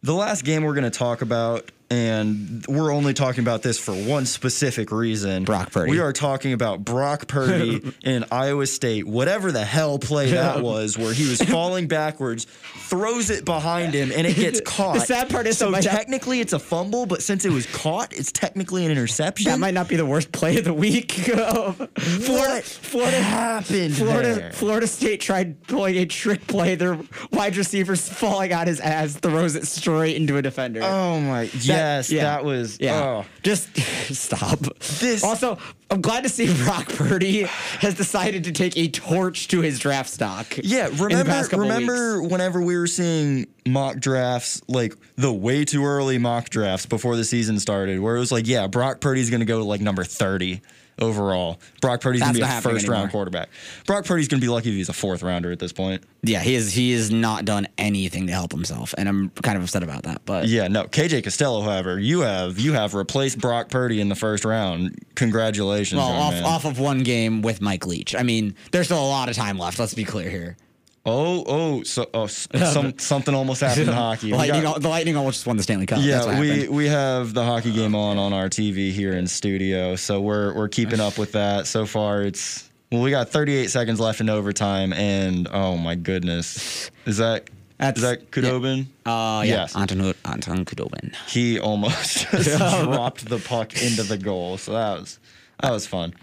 [0.02, 3.92] The last game we're going to talk about and we're only talking about this for
[3.92, 5.44] one specific reason.
[5.44, 5.90] Brock Purdy.
[5.90, 10.98] We are talking about Brock Purdy in Iowa State, whatever the hell play that was,
[10.98, 14.94] where he was falling backwards, throws it behind him, and it gets caught.
[14.94, 18.12] The sad part is so that technically it's a fumble, but since it was caught,
[18.12, 19.50] it's technically an interception.
[19.50, 21.12] That might not be the worst play of the week.
[21.12, 24.52] Florida, what Florida happened Florida, there?
[24.52, 26.74] Florida State tried pulling a trick play.
[26.74, 26.98] Their
[27.32, 30.80] wide receivers falling on his ass, throws it straight into a defender.
[30.82, 31.48] Oh my!
[31.76, 32.22] Yes, yeah.
[32.24, 32.78] that was.
[32.80, 33.02] Yeah.
[33.02, 33.24] Oh.
[33.42, 33.76] Just
[34.14, 34.58] stop.
[35.00, 35.58] This- Also,
[35.90, 37.42] I'm glad to see Brock Purdy
[37.80, 40.46] has decided to take a torch to his draft stock.
[40.62, 42.32] Yeah, remember remember weeks.
[42.32, 47.24] whenever we were seeing mock drafts, like the way too early mock drafts before the
[47.24, 50.60] season started, where it was like, yeah, Brock Purdy's gonna go to like number 30
[51.00, 51.60] overall.
[51.80, 53.00] Brock Purdy's That's gonna be a first anymore.
[53.00, 53.48] round quarterback.
[53.86, 56.02] Brock Purdy's gonna be lucky if he's a fourth rounder at this point.
[56.22, 56.72] Yeah, he is.
[56.72, 60.22] He has not done anything to help himself, and I'm kind of upset about that.
[60.24, 64.14] But Yeah, no, KJ Costello, however, you have you have replaced Brock Purdy in the
[64.14, 64.98] first round.
[65.14, 65.98] Congratulations.
[65.98, 66.44] well, off man.
[66.44, 68.14] off of one game with Mike Leach.
[68.14, 69.78] I mean, there's still a lot of time left.
[69.78, 70.56] Let's be clear here.
[71.06, 74.30] Oh, oh, so oh, some, something almost happened in hockey.
[74.30, 75.98] The Lightning, got- the Lightning almost just won the Stanley Cup.
[76.02, 80.20] Yeah, we, we have the hockey game on on our TV here in studio, so
[80.20, 81.66] we're we're keeping up with that.
[81.66, 86.90] So far, it's well, we got 38 seconds left in overtime, and oh my goodness,
[87.04, 88.86] is that That's- is that Khudobin?
[89.04, 89.76] Uh, yeah, Yes.
[89.76, 91.14] Anton Anton Khudobin.
[91.28, 95.18] He almost just dropped the puck into the goal, so that was
[95.60, 96.14] that was fun.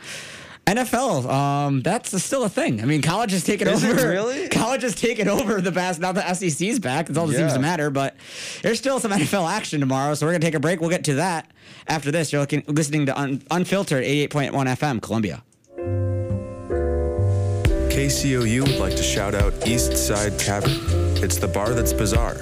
[0.67, 2.81] NFL, um, that's still a thing.
[2.81, 4.07] I mean, college has taken Is it over.
[4.09, 4.47] really?
[4.61, 5.99] College has taken over the past.
[5.99, 7.07] Now the SEC's back.
[7.07, 7.89] That's all that seems to matter.
[7.89, 8.15] But
[8.61, 10.79] there's still some NFL action tomorrow, so we're gonna take a break.
[10.79, 11.51] We'll get to that
[11.87, 12.31] after this.
[12.31, 15.43] You're looking, listening to Un- Unfiltered 88.1 FM, Columbia.
[17.89, 20.71] KCOU would like to shout out East Side Tavern.
[21.23, 22.35] It's the bar that's bizarre.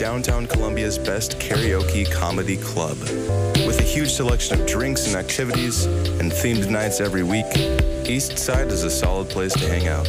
[0.00, 2.96] Downtown Columbia's best karaoke comedy club.
[3.66, 7.44] With a huge selection of drinks and activities and themed nights every week,
[8.08, 10.08] East Side is a solid place to hang out.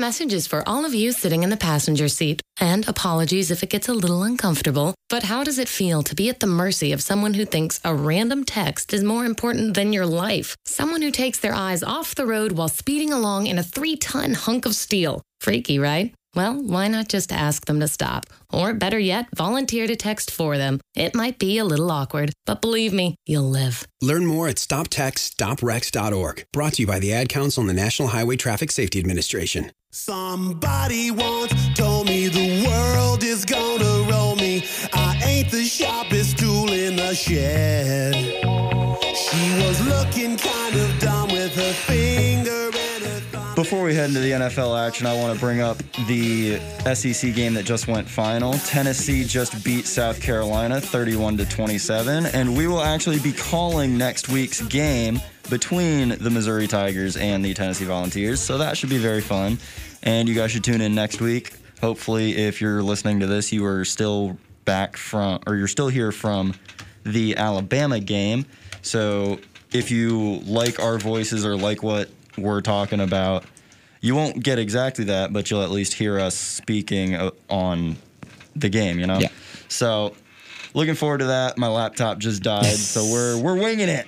[0.00, 2.40] Message is for all of you sitting in the passenger seat.
[2.58, 4.94] And apologies if it gets a little uncomfortable.
[5.08, 7.94] But how does it feel to be at the mercy of someone who thinks a
[7.94, 10.56] random text is more important than your life?
[10.64, 14.34] Someone who takes their eyes off the road while speeding along in a three ton
[14.34, 15.22] hunk of steel.
[15.40, 16.14] Freaky, right?
[16.34, 18.26] Well, why not just ask them to stop?
[18.52, 20.80] Or better yet, volunteer to text for them.
[20.94, 23.86] It might be a little awkward, but believe me, you'll live.
[24.00, 26.44] Learn more at stoptextstoprex.org.
[26.52, 29.72] Brought to you by the Ad Council and the National Highway Traffic Safety Administration.
[29.92, 34.64] Somebody once told me the world is gonna roll me.
[34.92, 38.14] I ain't the sharpest tool in the shed.
[38.14, 43.54] She was looking kind of dumb with her finger and her thumb.
[43.56, 46.60] Before we head into the NFL action, I want to bring up the
[46.94, 48.52] SEC game that just went final.
[48.58, 54.28] Tennessee just beat South Carolina 31 to 27, and we will actually be calling next
[54.28, 55.18] week's game
[55.50, 58.40] between the Missouri Tigers and the Tennessee Volunteers.
[58.40, 59.58] So that should be very fun.
[60.02, 61.52] And you guys should tune in next week.
[61.80, 66.12] Hopefully, if you're listening to this, you are still back from, or you're still here
[66.12, 66.54] from
[67.04, 68.46] the Alabama game.
[68.82, 69.40] So
[69.72, 72.08] if you like our voices or like what
[72.38, 73.44] we're talking about,
[74.00, 77.96] you won't get exactly that, but you'll at least hear us speaking uh, on
[78.56, 79.18] the game, you know?
[79.18, 79.28] Yeah.
[79.68, 80.14] So
[80.74, 81.58] looking forward to that.
[81.58, 84.06] My laptop just died, so we're we're winging it.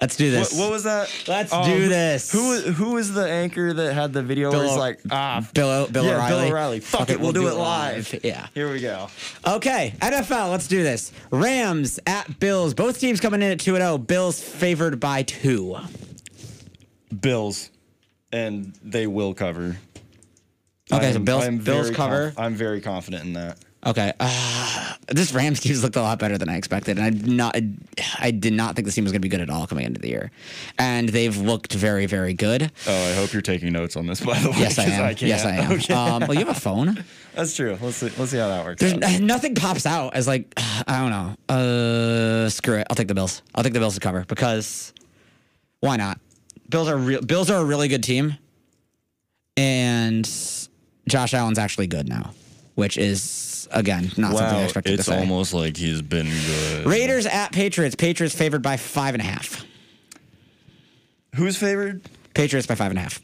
[0.00, 0.56] Let's do this.
[0.56, 1.10] what was that?
[1.26, 2.30] Let's Oh, do this.
[2.30, 5.88] Who who was the anchor that had the video where Bill he's like, ah, Bill,
[5.88, 6.30] Bill yeah, O'Reilly.
[6.30, 6.80] Bill O'Reilly.
[6.80, 8.20] Fuck, it, we'll, do, it live.
[8.22, 8.46] Yeah.
[8.54, 9.08] Here we go.
[9.44, 11.12] Okay, NFL, let's do this.
[11.32, 12.74] Rams at Bills.
[12.74, 13.98] Both teams coming in at 2 and 0.
[13.98, 15.76] Bills favored by two.
[17.20, 17.70] Bills,
[18.32, 19.78] and they will cover.
[20.92, 22.32] Okay, so Bills- Bills cover.
[22.36, 23.58] I'm very confident in that.
[23.88, 24.12] Okay.
[24.20, 26.98] Uh, this Rams team's looked a lot better than I expected.
[26.98, 27.56] And I did not
[28.18, 29.98] I did not think this team was going to be good at all coming into
[29.98, 30.30] the year.
[30.78, 32.70] And they've looked very, very good.
[32.86, 34.58] Oh, I hope you're taking notes on this, by the way.
[34.58, 35.14] Yes, I am.
[35.14, 35.22] can't.
[35.22, 35.72] yes, I am.
[35.72, 35.94] Okay.
[35.94, 37.02] Um, well, you have a phone.
[37.34, 37.78] That's true.
[37.80, 38.10] Let's see.
[38.18, 38.82] Let's see how that works.
[38.82, 40.52] There's nothing pops out as like
[40.86, 41.54] I don't know.
[41.54, 42.86] Uh, screw it.
[42.90, 43.42] I'll take the Bills.
[43.54, 44.92] I'll take the Bills to cover because
[45.80, 46.20] why not?
[46.68, 47.22] Bills are real.
[47.22, 48.36] Bills are a really good team,
[49.56, 50.28] and
[51.08, 52.34] Josh Allen's actually good now,
[52.74, 55.18] which is again not something I expected it's to say.
[55.18, 56.86] almost like he's been good.
[56.86, 57.94] Raiders at Patriots.
[57.96, 59.64] Patriots favored by five and a half.
[61.34, 62.02] Who's favored?
[62.34, 63.20] Patriots by five and a half.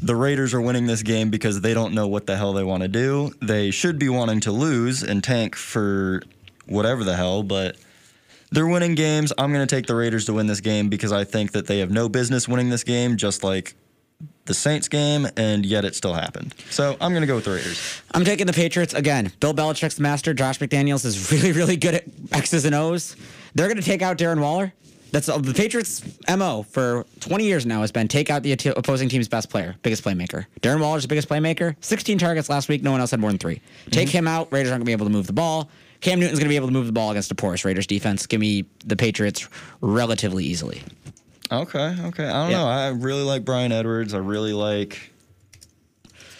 [0.00, 2.82] The Raiders are winning this game because they don't know what the hell they want
[2.82, 3.32] to do.
[3.42, 6.22] They should be wanting to lose and tank for
[6.66, 7.76] whatever the hell, but
[8.52, 9.32] they're winning games.
[9.36, 11.80] I'm going to take the Raiders to win this game because I think that they
[11.80, 13.74] have no business winning this game, just like
[14.48, 16.54] the Saints game, and yet it still happened.
[16.70, 18.02] So I'm going to go with the Raiders.
[18.12, 19.30] I'm taking the Patriots again.
[19.38, 20.34] Bill Belichick's master.
[20.34, 23.14] Josh McDaniels is really, really good at X's and O's.
[23.54, 24.72] They're going to take out Darren Waller.
[25.10, 29.28] That's the Patriots' mo for 20 years now has been take out the opposing team's
[29.28, 30.44] best player, biggest playmaker.
[30.60, 31.76] Darren Waller's the biggest playmaker.
[31.80, 32.82] 16 targets last week.
[32.82, 33.90] No one else had more than 3 mm-hmm.
[33.90, 34.52] Take him out.
[34.52, 35.70] Raiders aren't going to be able to move the ball.
[36.00, 38.26] Cam Newton's going to be able to move the ball against a porous Raiders defense.
[38.26, 39.48] Give me the Patriots
[39.80, 40.82] relatively easily.
[41.50, 42.26] Okay, okay.
[42.26, 42.58] I don't Yeah.
[42.58, 42.66] know.
[42.68, 44.12] I really like Bryan Edwards.
[44.14, 45.12] I really like.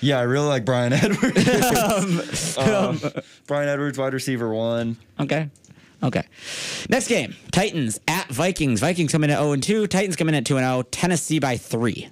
[0.00, 2.56] Yeah, I really like Bryan Edwards.
[2.58, 3.00] um,
[3.46, 4.96] Bryan Edwards, wide receiver one.
[5.18, 5.48] Okay.
[6.02, 6.22] Okay.
[6.88, 8.80] Next game Titans at Vikings.
[8.80, 9.86] Vikings coming at 0 and 2.
[9.88, 10.82] Titans coming at 2 and 0.
[10.90, 12.08] Tennessee by 3.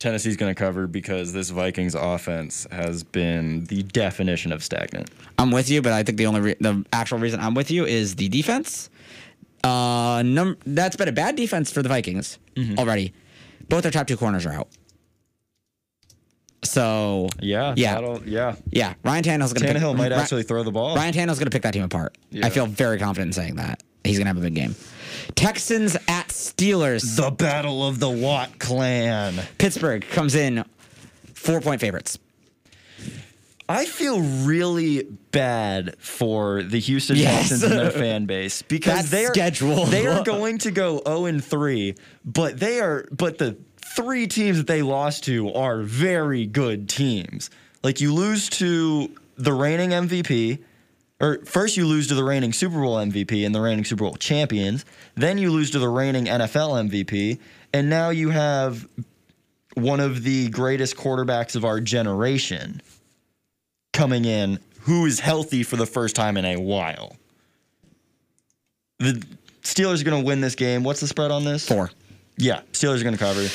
[0.00, 5.10] Tennessee's going to cover because this Vikings offense has been the definition of stagnant.
[5.38, 7.84] I'm with you, but I think the only re- the actual reason I'm with you
[7.84, 8.90] is the defense.
[9.64, 12.38] Uh, num- that's been a bad defense for the Vikings
[12.78, 13.12] already.
[13.68, 14.68] Both their top two corners are out.
[16.64, 18.18] So Yeah, Yeah.
[18.26, 18.56] yeah.
[18.70, 20.96] yeah, Ryan Tannehill's gonna Tannehill pick, might Ri- actually throw the ball.
[20.96, 22.16] Ryan Tannehill's gonna pick that team apart.
[22.30, 22.46] Yeah.
[22.46, 24.74] I feel very confident in saying that he's gonna have a big game.
[25.36, 27.16] Texans at Steelers.
[27.16, 29.34] the battle of the Watt clan.
[29.58, 30.64] Pittsburgh comes in
[31.34, 32.18] four point favorites.
[33.68, 37.50] I feel really bad for the Houston Yes.
[37.50, 39.84] Texans and their fan base because That they are schedule.
[39.84, 43.56] they are going to go 0 and 3, but they are but the
[43.94, 47.50] three teams that they lost to are very good teams.
[47.82, 50.58] Like you lose to the reigning MVP,
[51.20, 54.14] or first you lose to the reigning Super Bowl MVP and the reigning Super Bowl
[54.16, 57.38] champions, then you lose to the reigning NFL MVP,
[57.74, 58.88] and now you have
[59.74, 62.80] one of the greatest quarterbacks of our generation
[63.98, 67.16] coming in who is healthy for the first time in a while.
[69.00, 69.22] The
[69.62, 70.84] Steelers are going to win this game.
[70.84, 71.66] What's the spread on this?
[71.66, 71.90] Four.
[72.36, 73.46] Yeah, Steelers are going to cover.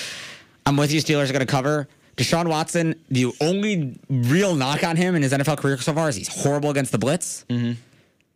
[0.65, 0.99] I'm with you.
[1.01, 1.87] Steelers are going to cover.
[2.17, 6.15] Deshaun Watson, the only real knock on him in his NFL career so far is
[6.15, 7.45] he's horrible against the blitz.
[7.49, 7.71] Mm-hmm.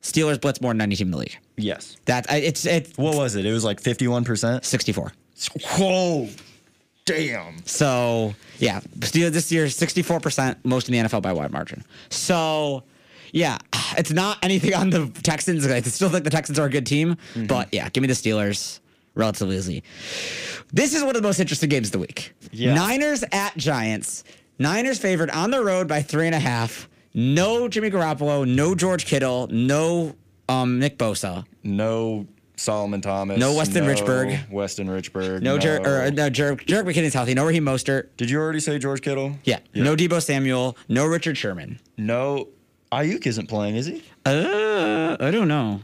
[0.02, 1.38] Steelers blitz more than any team in the league.
[1.58, 1.98] Yes.
[2.06, 3.46] That it's it's What was it?
[3.46, 4.64] It was like 51%.
[4.64, 5.12] 64.
[5.78, 6.30] Whoa.
[7.08, 7.66] Damn.
[7.66, 11.84] So yeah, Steelers this year 64 percent, most in the NFL by wide margin.
[12.10, 12.84] So
[13.32, 13.58] yeah,
[13.98, 15.66] it's not anything on the Texans.
[15.66, 17.18] I still think the Texans are a good team,
[17.48, 18.80] but yeah, give me the Steelers
[19.16, 19.84] relatively easy.
[20.72, 22.34] This is one of the most interesting games of the week.
[22.52, 22.74] Yeah.
[22.76, 24.24] Niners at Giants.
[24.60, 26.90] Niners favored on the road by three and a half.
[27.14, 30.16] No Jimmy Garoppolo, no George Kittle, no
[30.50, 33.40] um, Nick Bosa, No Solomon Thomas.
[33.40, 34.50] No Weston Richburg.
[34.50, 35.42] Weston Richburg.
[35.42, 38.10] no, Jer- or, no Jerick Jerick McKinnon's healthy, no Raheem Mostert.
[38.18, 39.38] Did you already say George Kittle?
[39.44, 39.60] Yeah.
[39.74, 41.80] No Deebo Samuel, no Richard Sherman.
[41.98, 42.50] No.
[42.92, 44.02] Aiyuk isn't playing, is he?
[44.26, 45.82] Uh, I don't know.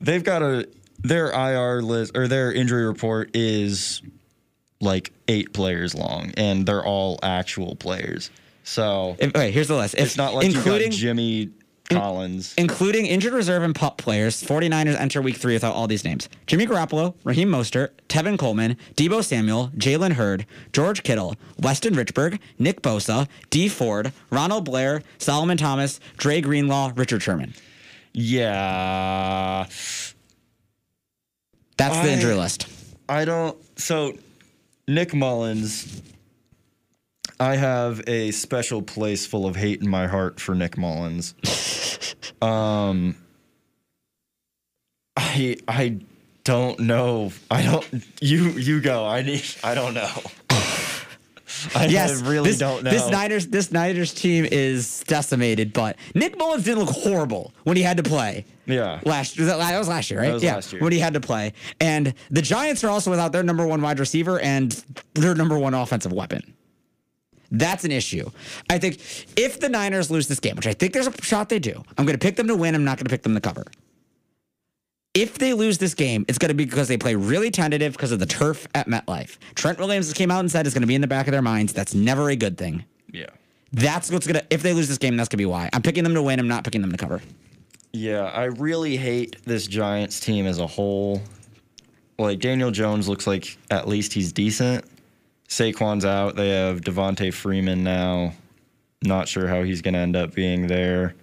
[0.00, 0.66] They've got a
[0.98, 4.02] their IR list or their injury report is
[4.80, 8.30] like eight players long, and they're all actual players.
[8.64, 9.94] So If, okay, here's the list.
[9.94, 11.50] If, it's not like including Jimmy
[11.88, 12.54] Collins.
[12.58, 14.42] including injured reserve and pup players.
[14.42, 19.22] 49ers enter week three without all these names: Jimmy Garoppolo, Raheem Mostert, Tevin Coleman, Deebo
[19.24, 26.00] Samuel, Jalen Hurd, George Kittle, Weston Richburg, Nick Bosa, Dee Ford, Ronald Blair, Solomon Thomas,
[26.16, 27.54] Dre Greenlaw, Richard Sherman.
[28.12, 29.66] yeah,
[31.76, 32.66] That's the I- injury list.
[33.08, 33.56] I don't.
[33.78, 34.14] So
[34.88, 36.02] Nick Mullens.
[37.38, 41.34] I have a special place full of hate in my heart for Nick Mullens.
[42.42, 43.16] um,
[45.16, 45.98] I I
[46.44, 47.32] don't know.
[47.50, 47.86] I don't.
[48.20, 49.06] You you go.
[49.06, 49.44] I need.
[49.62, 50.10] I don't know.
[51.74, 52.90] I Yes, really this, don't know.
[52.90, 57.82] This Niners, this Niners team is decimated, but Nick Mullens didn't look horrible when he
[57.82, 58.44] had to play.
[58.66, 59.00] yeah.
[59.04, 60.40] Last that, that was last year, right?
[60.40, 60.82] Yeah, year.
[60.82, 61.52] when he had to play.
[61.80, 64.72] And the Giants are also without their number one wide receiver and
[65.14, 66.52] their number one offensive weapon.
[67.50, 68.30] That's an issue.
[68.68, 69.00] I think
[69.36, 72.06] if the Niners lose this game, which I think there's a shot they do, I'm
[72.06, 72.74] going to pick them to win.
[72.74, 73.64] I'm not going to pick them to cover.
[75.14, 78.12] If they lose this game, it's going to be because they play really tentative because
[78.12, 79.38] of the turf at MetLife.
[79.54, 81.40] Trent Williams came out and said it's going to be in the back of their
[81.40, 81.72] minds.
[81.72, 82.84] That's never a good thing.
[83.12, 83.30] Yeah.
[83.72, 85.70] That's what's going to, if they lose this game, that's going to be why.
[85.72, 86.38] I'm picking them to win.
[86.38, 87.22] I'm not picking them to cover.
[87.92, 91.22] Yeah, I really hate this Giants team as a whole.
[92.18, 94.84] Like Daniel Jones looks like at least he's decent.
[95.48, 96.36] Saquon's out.
[96.36, 98.32] They have Devonta Freeman now.
[99.02, 101.14] Not sure how he's going to end up being there.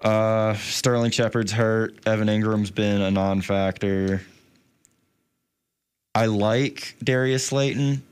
[0.00, 1.94] Uh, Sterling Shepard's hurt.
[2.06, 4.22] Evan Engram's been a non-factor.
[6.14, 8.02] I like Darius Slayton,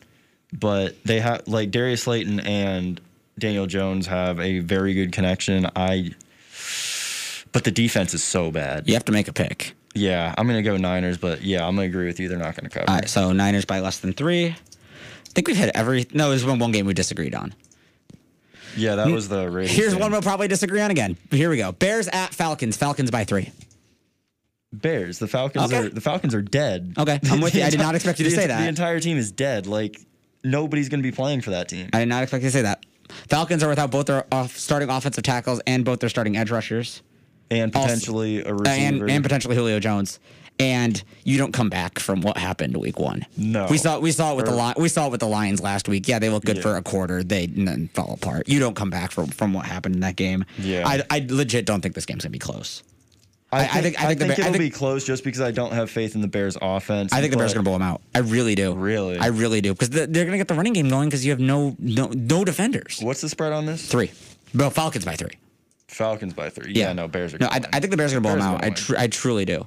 [0.52, 3.00] but they have like Darius Slayton and
[3.38, 5.66] Daniel Jones have a very good connection.
[5.76, 6.12] I
[7.52, 8.88] but the defense is so bad.
[8.88, 9.74] You have to make a pick.
[9.94, 12.28] Yeah, I'm gonna go Niners, but yeah, I'm gonna agree with you.
[12.28, 12.88] They're not gonna cover.
[12.88, 14.54] All right, so Niners by less than three.
[15.30, 16.06] I think we've hit every.
[16.12, 17.54] No, there's one one game we disagreed on.
[18.76, 19.72] Yeah, that was the Raiders.
[19.76, 20.00] Here's game.
[20.02, 21.16] one we'll probably disagree on again.
[21.30, 21.72] Here we go.
[21.72, 22.76] Bears at Falcons.
[22.76, 23.50] Falcons by three.
[24.72, 25.18] Bears.
[25.18, 25.86] The Falcons Okay.
[25.86, 26.94] are the Falcons are dead.
[26.96, 27.62] Okay, I'm with you.
[27.62, 28.60] I did not expect you to The say that.
[28.60, 29.66] The entire team is dead.
[29.66, 30.00] Like
[30.44, 31.88] nobody's gonna be playing for that team.
[31.92, 32.84] I did not expect you to say that.
[33.28, 37.02] Falcons are without both their off starting offensive tackles and both their starting edge rushers,
[37.50, 38.68] And Also- potentially a Uh, receiver.
[39.04, 40.20] and and potentially Julio Jones.
[40.60, 43.24] And you don't come back from what happened week one.
[43.36, 43.66] No.
[43.70, 45.88] we saw we saw it with the Li- we saw it with the Lions last
[45.88, 46.06] week.
[46.06, 46.62] Yeah, they looked good Yeah.
[46.62, 47.22] for a quarter.
[47.24, 48.48] They then fall apart.
[48.48, 50.44] You don't come back from from what happened in that game.
[50.58, 50.86] Yeah.
[50.86, 52.82] I, I legit don't think this game's gonna be close.
[53.52, 55.24] I I think, I think- think, I think the Bear- it'll think- be close just
[55.24, 57.12] because I don't have faith in the Bears' offense.
[57.12, 58.00] I think the Bears are gonna blow them out.
[58.14, 58.74] I really do.
[58.74, 59.18] Really?
[59.18, 61.74] I really do because they're gonna get the running game going because you have no
[61.78, 62.98] no no defenders.
[63.02, 63.86] What's the spread on this?
[63.86, 64.12] Three.
[64.54, 65.32] Well, Falcons by three.
[65.88, 66.72] Falcons by three.
[66.74, 67.38] Yeah, no Bears are.
[67.38, 67.60] No, I.
[67.72, 68.64] I think the Bears are gonna blow them Bears are out.
[68.64, 69.66] I tr- I truly do.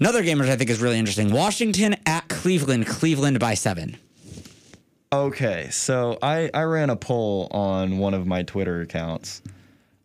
[0.00, 2.86] Another game which I think is really interesting: Washington at Cleveland.
[2.86, 3.96] Cleveland by seven.
[5.12, 9.42] Okay, so I, I ran a poll on one of my Twitter accounts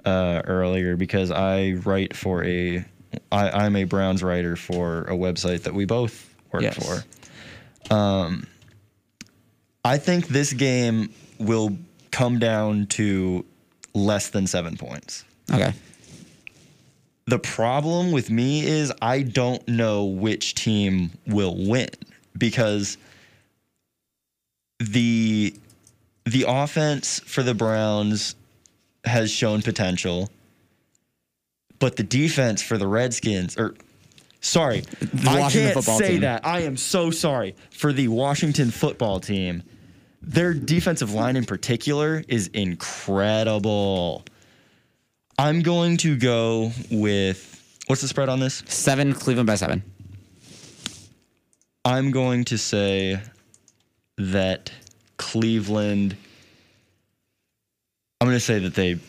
[0.04, 2.84] uh, earlier because I write for a
[3.32, 6.76] I, I'm a Browns writer for a website that we both work Yes.
[7.90, 7.94] for.
[7.94, 8.48] Um,
[9.86, 11.10] I think this game
[11.40, 11.78] will
[12.12, 13.46] come down to
[13.94, 15.24] less than seven points.
[15.50, 15.72] Okay.
[17.28, 21.90] The problem with me is I don't know which team will win
[22.38, 22.98] because
[24.80, 25.54] the
[26.26, 28.36] the offense for the Browns
[29.04, 30.30] has shown potential,
[31.80, 33.76] but the defense for the Redskins or
[34.40, 34.84] sorry,
[35.26, 36.22] I Washington can't say team.
[36.22, 36.46] that.
[36.46, 39.64] I am so sorry for the Washington football team.
[40.22, 44.24] Their defensive line in particular is incredible.
[45.38, 47.54] I'm going to go with
[47.88, 48.64] what's the spread on this?
[48.68, 49.14] Seven.
[49.14, 49.84] Cleveland by seven.
[51.86, 53.20] I'm going to say
[54.18, 54.72] that
[55.18, 56.18] Cleveland.
[58.20, 59.00] I'm going to say that they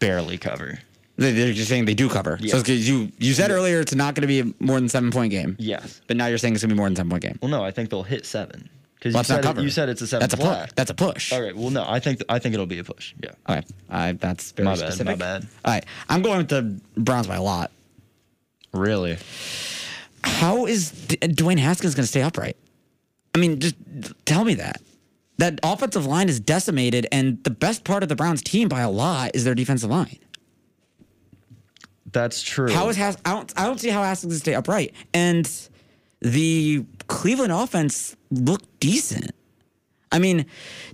[0.00, 0.78] barely cover.
[1.16, 2.36] They- They're just saying they do cover.
[2.40, 2.56] Yeah.
[2.60, 5.30] So you you said earlier it's not going to be a more than seven point
[5.30, 5.54] game.
[5.58, 6.00] Yes.
[6.08, 7.38] But now you're saying it's going to be more than seven point game.
[7.40, 8.68] Well, no, I think they'll hit seven
[9.00, 10.70] because Well, you said it, you said it's a seven That's a push.
[10.76, 11.32] That's a push.
[11.32, 11.56] All right.
[11.56, 13.14] Well, no, I think I think it'll be a push.
[13.22, 13.30] Yeah.
[13.48, 13.62] Okay.
[13.88, 15.46] I that's very My bad, my bad.
[15.64, 15.84] All right.
[16.08, 17.70] I'm going with the Browns by a lot.
[18.72, 19.16] Really?
[20.22, 22.56] How is D- Dwayne Haskins going to stay upright?
[23.34, 23.76] I mean, just
[24.26, 24.82] tell me that.
[25.38, 28.90] That offensive line is decimated, and the best part of the Browns team by a
[28.90, 30.18] lot is their defensive line.
[32.12, 32.70] That's true.
[32.70, 34.92] How is Has- I don't I don't see how Haskins can stay upright.
[35.14, 35.50] And
[36.20, 39.32] the Cleveland offense looked decent.
[40.12, 40.46] I mean,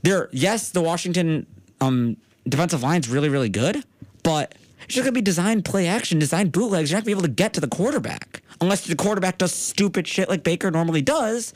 [0.03, 1.47] they're yes, the Washington
[1.81, 2.17] um,
[2.49, 3.85] defensive line's really, really good,
[4.23, 4.55] but
[4.85, 6.91] it's just gonna be designed play action, designed bootlegs.
[6.91, 10.09] You're not gonna be able to get to the quarterback unless the quarterback does stupid
[10.09, 11.53] shit like Baker normally does.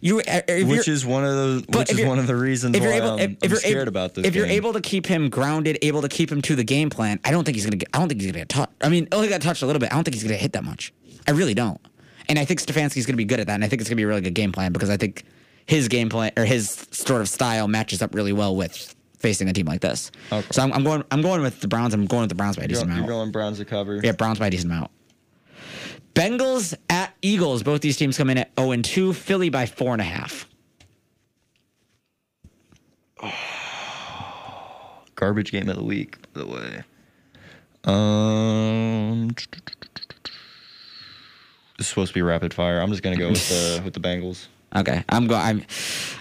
[0.00, 2.90] You, uh, which is one of the which is one of the reasons if you're
[2.90, 4.26] why able, I'm, if, if I'm you're scared able, about this.
[4.26, 7.20] if you're able to keep him grounded, able to keep him to the game plan,
[7.24, 7.90] I don't think he's gonna get.
[7.94, 8.72] I don't think he's gonna get touched.
[8.80, 9.92] I mean, he got touched a little bit.
[9.92, 10.92] I don't think he's gonna hit that much.
[11.28, 11.80] I really don't.
[12.30, 13.54] And I think Stefanski's gonna be good at that.
[13.54, 15.24] And I think it's gonna be a really good game plan because I think
[15.66, 19.52] his game plan or his sort of style matches up really well with facing a
[19.52, 20.10] team like this.
[20.32, 20.46] Okay.
[20.50, 21.04] So I'm, I'm going.
[21.10, 21.92] I'm going with the Browns.
[21.92, 24.00] I'm going with the Browns by a you're, decent you're going Browns to cover.
[24.02, 24.90] Yeah, Browns by a decent amount.
[26.14, 27.62] Bengals at Eagles.
[27.62, 29.12] Both these teams come in at 0 and 2.
[29.12, 30.48] Philly by four and a half.
[35.14, 36.82] Garbage game of the week, by the way.
[37.84, 39.30] Um,
[41.80, 42.78] this is supposed to be rapid fire.
[42.78, 44.48] I'm just gonna go with the with the Bengals.
[44.76, 45.40] Okay, I'm going.
[45.40, 45.64] I'm.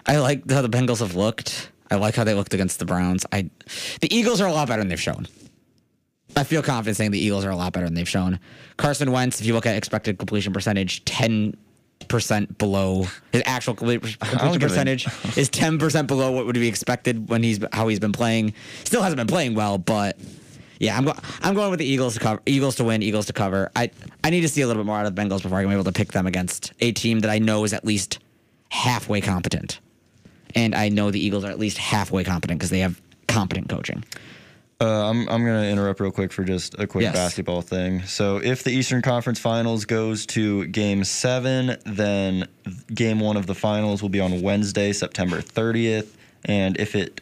[0.05, 1.69] I like how the Bengals have looked.
[1.91, 3.25] I like how they looked against the Browns.
[3.33, 3.49] I,
[3.99, 5.27] the Eagles are a lot better than they've shown.
[6.37, 8.39] I feel confident saying the Eagles are a lot better than they've shown.
[8.77, 11.57] Carson Wentz, if you look at expected completion percentage, ten
[12.07, 14.17] percent below his actual completion
[14.61, 15.07] percentage
[15.37, 18.53] is ten percent below what would be expected when he's how he's been playing.
[18.85, 20.17] Still hasn't been playing well, but
[20.79, 21.17] yeah, I'm going.
[21.41, 22.41] I'm going with the Eagles to cover.
[22.45, 23.03] Eagles to win.
[23.03, 23.69] Eagles to cover.
[23.75, 23.91] I
[24.23, 25.83] I need to see a little bit more out of the Bengals before I'm able
[25.83, 28.19] to pick them against a team that I know is at least
[28.69, 29.79] halfway competent,
[30.55, 34.03] and I know the Eagles are at least halfway competent because they have competent coaching.
[34.81, 37.13] Uh, I'm I'm gonna interrupt real quick for just a quick Yes.
[37.13, 38.03] basketball thing.
[38.03, 42.47] So if the Eastern Conference Finals goes to Game Seven, then
[42.93, 46.07] Game One of the Finals will be on Wednesday, September 30th,
[46.45, 47.19] and if it,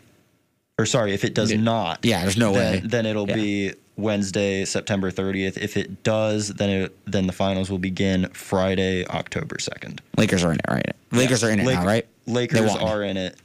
[0.79, 2.79] or sorry, if it does not, Yeah, there's no then, way.
[2.83, 3.35] then it'll Yeah.
[3.35, 5.57] be Wednesday, September 30th.
[5.57, 9.99] If it does, then it then the finals will begin Friday, October 2nd.
[10.17, 10.93] Lakers are in it, right?
[11.11, 12.05] Lakers are in it now, right?
[12.27, 13.35] Lakers are in it.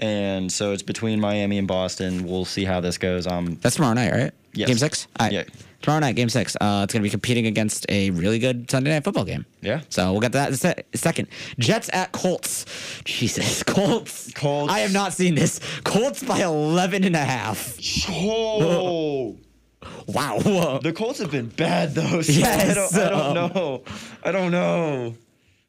[0.00, 2.26] And so it's between Miami and Boston.
[2.26, 3.26] We'll see how this goes.
[3.26, 4.32] Um, That's tomorrow night, right?
[4.52, 4.66] Yes.
[4.68, 5.06] Game six.
[5.18, 5.32] All right.
[5.32, 5.44] Yeah.
[5.82, 6.56] Tomorrow night, game six.
[6.60, 9.46] Uh, it's going to be competing against a really good Sunday night football game.
[9.62, 9.80] yeah.
[9.88, 11.28] So we'll get to that in a se- second.
[11.58, 12.66] Jets at Colts.
[13.04, 14.30] Jesus, Colts.
[14.34, 14.70] Colts.
[14.72, 15.58] I have not seen this.
[15.84, 17.78] Colts by 11 and a half.
[18.10, 19.36] Oh,
[20.06, 20.80] Wow.
[20.82, 22.20] the Colts have been bad though.
[22.22, 23.82] so Yes, I don't, I don't um, know.
[24.24, 25.14] I don't know.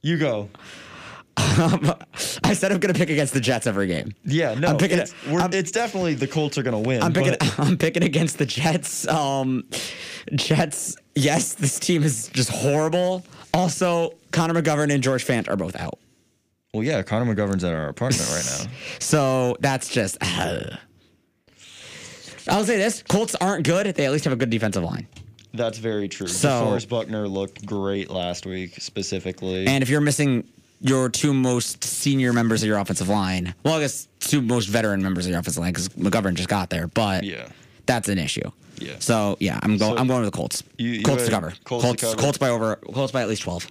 [0.01, 0.49] You go.
[1.37, 4.13] I said I'm going to pick against the Jets every game.
[4.25, 7.01] Yeah, no, I'm picking it's, I'm- it's definitely the Colts are gonna win.
[7.01, 7.35] I'm picking.
[7.39, 9.07] but- I'm picking against the Jets.
[9.07, 9.63] Um,
[10.35, 10.95] Jets.
[11.15, 13.25] Yes, this team is just horrible.
[13.53, 15.99] Also, Connor McGovern and George Fant are both out.
[16.73, 18.71] well, yeah, Connor McGovern's at our apartment right now.
[18.99, 20.17] So that's just.
[22.47, 23.93] I'll say this: Colts aren't good.
[23.95, 25.07] They at least have a good defensive line.
[25.53, 26.27] That's very true.
[26.27, 29.67] So- DeForest Buckner looked great last week, specifically.
[29.67, 30.47] And if you're missing
[30.81, 35.01] your two most senior members of your offensive line, well, I guess two most veteran
[35.01, 37.47] members of your offensive line because McGovern just got there, but yeah,
[37.85, 38.49] that's an issue.
[38.79, 38.95] Yeah.
[38.99, 39.95] So yeah, I'm going.
[39.95, 40.63] So I'm going with the Colts.
[40.77, 41.53] you- you Colts to cover.
[41.65, 42.01] Colts to Colts.
[42.03, 42.15] cover.
[42.17, 42.75] Colts by over.
[42.77, 43.67] Colts by at least twelve.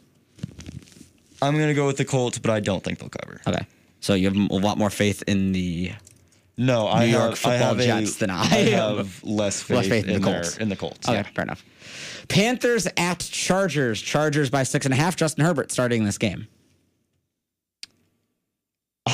[1.43, 3.41] I'm gonna go with the Colts, but I don't think they'll cover.
[3.47, 3.67] Okay.
[4.01, 5.93] So you have a lot more faith in the.
[6.57, 9.63] No, I New York have, I football have a- Jets than I I have less
[9.63, 10.55] faith, Less faith in, in, the Colts.
[10.55, 11.09] Their, in the Colts.
[11.09, 11.23] Okay, yeah.
[11.35, 11.65] fair enough.
[12.29, 14.01] Panthers at Chargers.
[14.01, 15.17] Chargers by six and a half.
[15.17, 16.47] Justin Herbert starting this game.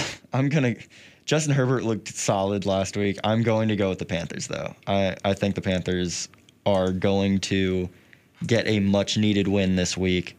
[0.33, 0.77] I'm gonna.
[1.25, 3.19] Justin Herbert looked solid last week.
[3.25, 4.75] I'm going to go with the Panthers, though.
[4.87, 6.29] I, I think the Panthers
[6.65, 7.89] are going to
[8.47, 10.37] get a much needed win this week.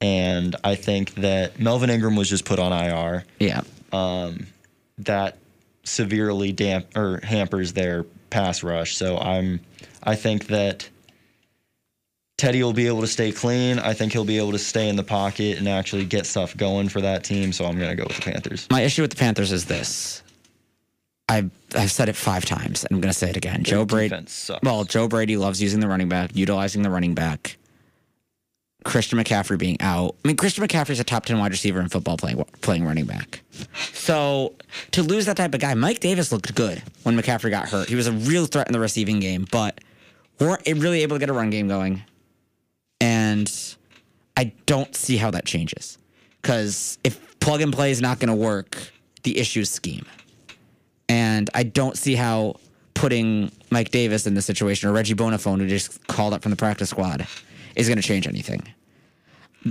[0.00, 3.24] And I think that Melvin Ingram was just put on IR.
[3.40, 3.62] Yeah.
[3.92, 4.46] Um,
[4.98, 5.38] That
[5.82, 8.96] severely damp or hampers their pass rush.
[8.96, 9.60] So I'm
[10.02, 10.88] I think that
[12.40, 13.78] Teddy will be able to stay clean.
[13.78, 16.88] I think he'll be able to stay in the pocket and actually get stuff going
[16.88, 17.52] for that team.
[17.52, 18.66] So I'm gonna go with the Panthers.
[18.70, 20.22] My issue with the Panthers is this.
[21.28, 23.62] I've I've said it five times, and I'm going to say it again.
[23.62, 24.16] Joe Brady.
[24.64, 27.56] Well, Joe Brady loves using the running back, utilizing the running back.
[28.84, 30.16] Christian McCaffrey being out.
[30.24, 33.42] I mean, Christian McCaffrey's a top ten wide receiver in football playing playing running back.
[33.92, 34.54] So
[34.92, 37.88] to lose that type of guy, Mike Davis looked good when McCaffrey got hurt.
[37.88, 39.78] He was a real threat in the receiving game, but
[40.40, 42.02] weren't really able to get a run game going.
[43.00, 43.50] And
[44.36, 45.98] I don't see how that changes.
[46.40, 48.76] Because if plug and play is not going to work,
[49.22, 50.06] the issue is scheme.
[51.08, 52.56] And I don't see how
[52.94, 56.56] putting Mike Davis in this situation or Reggie Bonnafon, who just called up from the
[56.56, 57.26] practice squad,
[57.74, 58.62] is going to change anything.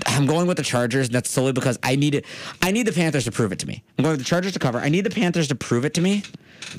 [0.05, 1.07] I'm going with the Chargers.
[1.07, 2.25] And that's solely because I need it.
[2.61, 3.83] I need the Panthers to prove it to me.
[3.97, 4.79] I'm going with the Chargers to cover.
[4.79, 6.23] I need the Panthers to prove it to me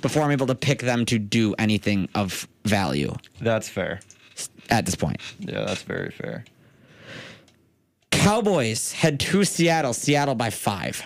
[0.01, 4.01] before I'm able to pick them to do anything of value That's fair.
[4.71, 5.19] At this point.
[5.39, 6.45] Yeah, that's very fair.
[8.11, 9.93] Cowboys head to Seattle.
[9.93, 11.03] Seattle by five.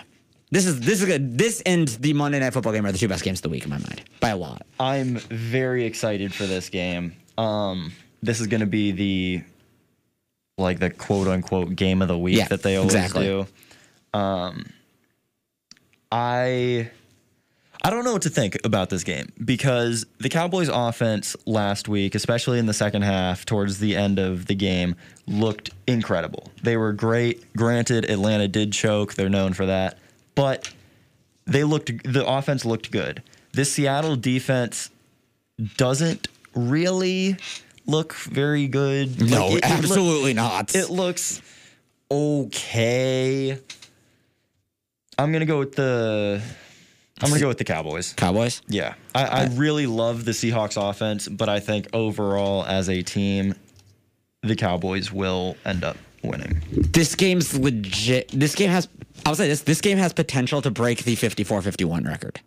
[0.51, 1.37] This is this is good.
[1.37, 3.63] This and the Monday Night Football game are the two best games of the week
[3.63, 4.65] in my mind by a lot.
[4.79, 7.15] I'm very excited for this game.
[7.37, 7.91] Um,
[8.21, 9.43] this is going to be the
[10.57, 13.25] like the quote unquote game of the week Yeah, that they always exactly.
[13.25, 13.47] do.
[14.13, 14.65] Um,
[16.11, 16.91] I
[17.85, 22.15] I don't know what to think about this game because the Cowboys offense last week,
[22.15, 24.95] especially in the second half towards the end of the game,
[25.27, 26.49] looked incredible.
[26.63, 27.53] They were great.
[27.55, 29.13] Granted, Atlanta did choke.
[29.13, 29.99] They're known for that.
[30.33, 30.73] But
[31.45, 33.21] they looked the offense looked good.
[33.53, 34.89] This Seattle defense
[35.77, 37.37] doesn't really
[37.85, 39.21] look very good.
[39.29, 40.73] No, Like, it- it look- absolutely not.
[40.73, 41.39] it looks
[42.09, 43.59] okay.
[45.19, 46.41] I'm gonna go with the.
[47.21, 48.13] I'm gonna go with the Cowboys.
[48.13, 48.61] Cowboys.
[48.67, 53.55] Yeah, I, I really love the Seahawks offense, but I think overall as a team,
[54.41, 56.61] the Cowboys will end up winning.
[56.71, 58.29] This game's legit.
[58.29, 58.87] This game has.
[59.25, 59.61] I'll say this.
[59.61, 62.41] This game has potential to break the 54-51 record.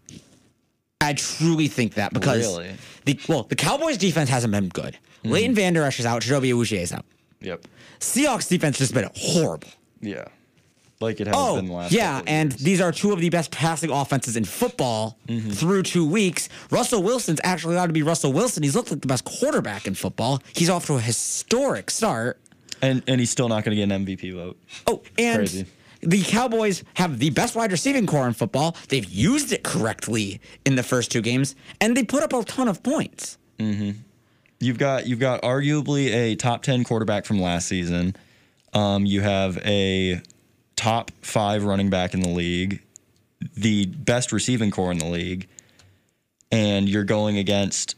[1.00, 2.74] I truly think that because Really?
[3.06, 4.98] the well, the Cowboys defense hasn't been good.
[5.24, 5.30] Mm-hmm.
[5.30, 6.22] Leighton Vander Esch is out.
[6.22, 7.06] Chidobe Awuzie is out.
[7.40, 7.64] Yep.
[8.00, 9.68] Seahawks defense just been horrible.
[10.00, 10.24] Yeah.
[11.00, 11.92] Like it has Oh, been last.
[11.92, 12.60] yeah, and years.
[12.62, 15.50] these are two of the best passing offenses in football Mm-hmm.
[15.50, 16.48] through two weeks.
[16.70, 18.62] Russell Wilson's actually allowed to be Russell Wilson.
[18.64, 20.42] He's looked like the best quarterback in football.
[20.54, 22.40] He's off to a historic start.
[22.82, 24.58] and and he's still not gonna get an MVP vote.
[24.88, 25.66] Oh, and Crazy.
[26.00, 28.76] the Cowboys have the best wide receiving corps in football.
[28.88, 32.66] They've used it correctly in the first two games, and they put up a ton
[32.68, 33.38] of points.
[33.60, 33.96] Mhm.
[34.60, 38.16] You've got you've got arguably a top ten quarterback from last season.
[38.74, 40.20] Um, you have a
[40.78, 42.80] top five running back in the league,
[43.56, 45.48] the best receiving corps in the league,
[46.52, 47.96] and you're going against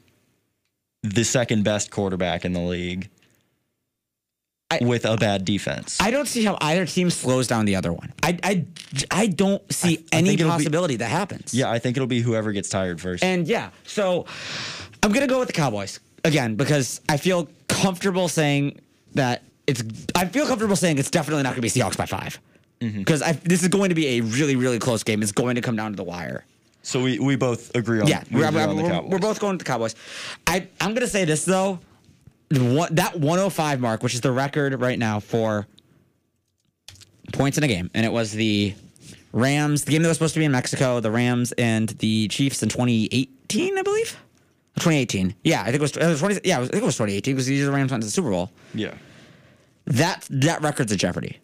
[1.03, 3.09] the second best quarterback in the league.
[4.81, 5.99] with a bad defense.
[6.01, 8.13] I don't see how either team slows down the other one.
[8.23, 8.65] I I,
[9.11, 11.53] I don't see I any think it'll be- possibility that happens.
[11.53, 13.25] yeah, I think it'll be whoever gets tired first.
[13.25, 14.27] And yeah, so
[15.03, 18.81] I'm gonna go with the Cowboys again because I feel comfortable saying
[19.15, 19.83] that it's.
[20.15, 22.39] I feel comfortable saying it's definitely not gonna be Seahawks by five
[22.81, 22.99] Mm-hmm.
[23.01, 25.23] because this is going to be a really really close game.
[25.23, 26.45] It's going to come down to the wire.
[26.83, 29.11] so we, we both agree on Yeah, we we're, agree on the we're- Cowboys.
[29.11, 29.95] we're both going with the Cowboys.
[30.47, 31.79] I I'm gonna say this though,
[32.51, 35.67] one, that 105 mark, which is the record right now for
[37.33, 38.75] points in a game, and it was the
[39.33, 42.63] Rams, the game that was supposed to be in Mexico, the Rams and the Chiefs
[42.63, 44.17] in 2018, I believe.
[44.77, 45.35] 2018.
[45.45, 46.41] Yeah, I think it was, it was 20.
[46.45, 48.31] Yeah, I think it was 2018 because these are the Rams went to the Super
[48.31, 48.51] Bowl.
[48.75, 48.95] yeah.
[49.87, 51.39] That that record's a jeopardy.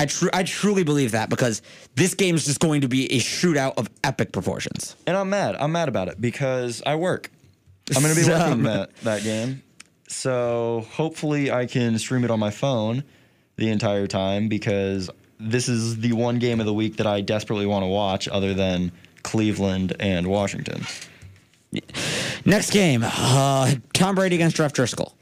[0.00, 1.60] I tru- I truly believe that because
[1.94, 4.96] this game is just going to be a shootout of epic proportions.
[5.06, 5.56] And I'm mad.
[5.56, 7.30] I'm mad about it because I work.
[7.94, 9.62] I'm going to be working that, that game.
[10.08, 13.04] So hopefully I can stream it on my phone
[13.56, 17.66] the entire time because this is the one game of the week that I desperately
[17.66, 18.92] want to watch other than
[19.22, 20.86] Cleveland and Washington.
[22.46, 25.12] Next game, uh, Tom Brady against Jeff Driskel.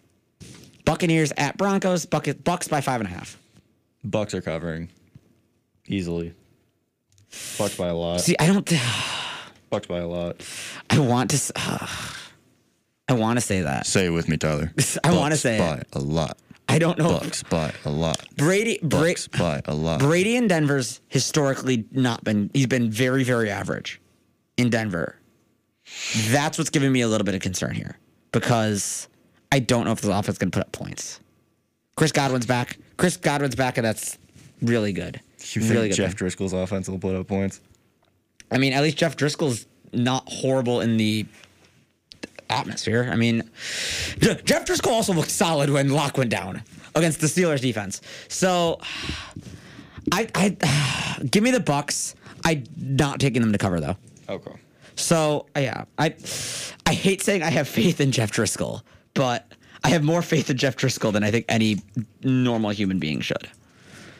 [0.85, 2.07] Buccaneers at Broncos.
[2.07, 3.38] Bucket Bucks by five and a half.
[4.05, 4.89] Bucks are covering
[5.87, 6.35] easily.
[7.59, 8.21] Bucks by a lot.
[8.21, 8.71] See, I don't.
[9.71, 10.37] Bucks by a lot.
[10.91, 11.53] I want to.
[11.57, 11.87] Uh,
[13.11, 13.87] I want to say that.
[13.87, 14.73] Say it with me, Tyler.
[15.05, 15.61] I wanna Bucks say it.
[15.61, 16.37] by a lot.
[16.69, 17.19] I don't know.
[17.19, 18.23] Bucks by a lot.
[18.37, 18.79] Brady.
[18.83, 20.01] Bra- Bucks by a lot.
[20.01, 22.51] Brady in Denver's historically not been.
[22.53, 24.01] He's been very, very average
[24.59, 25.17] in Denver.
[26.29, 27.97] That's what's giving me a little bit of concern here
[28.33, 29.09] because
[29.51, 31.21] I don't know if the offense can put up points.
[31.97, 32.77] Chris Godwin's back.
[32.99, 34.19] Chris Godwin's back, and that's
[34.61, 35.21] really good.
[35.39, 35.95] You think really good.
[35.97, 36.17] Jeff.
[36.17, 37.61] Driskel's offense will put up points?
[38.51, 41.25] I mean, at least Jeff Driskel's not horrible in the
[42.51, 43.09] atmosphere.
[43.11, 43.49] I mean,
[44.19, 46.63] Jeff Driskel also looked solid when Lock went down
[46.95, 48.01] against the Steelers defense.
[48.29, 48.81] So,
[50.13, 52.15] I, I give me the Bucks.
[52.45, 53.97] I'm not taking them to cover though.
[54.29, 54.53] Okay.
[54.97, 56.15] So yeah, I
[56.87, 58.83] I hate saying I have faith in Jeff Driskel,
[59.15, 59.53] but
[59.85, 61.81] I have more faith in Jeff Driskel than I think any
[62.23, 63.49] normal human being should.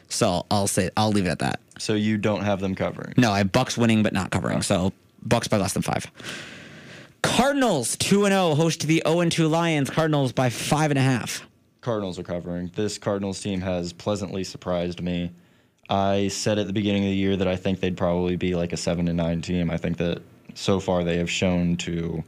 [0.09, 1.59] So I'll say I'll leave it at that.
[1.77, 3.13] So you don't have them covering.
[3.17, 4.61] No, I have Bucks winning but not covering.
[4.61, 4.93] So
[5.23, 6.07] Bucks by less than five.
[7.21, 9.89] Cardinals two and zero host the zero and two Lions.
[9.89, 11.45] Cardinals by five and a half.
[11.81, 12.71] Cardinals are covering.
[12.75, 15.31] This Cardinals team has pleasantly surprised me.
[15.89, 18.73] I said at the beginning of the year that I think they'd probably be like
[18.73, 19.69] a seven to nine team.
[19.69, 20.21] I think that
[20.53, 22.23] so far they have shown to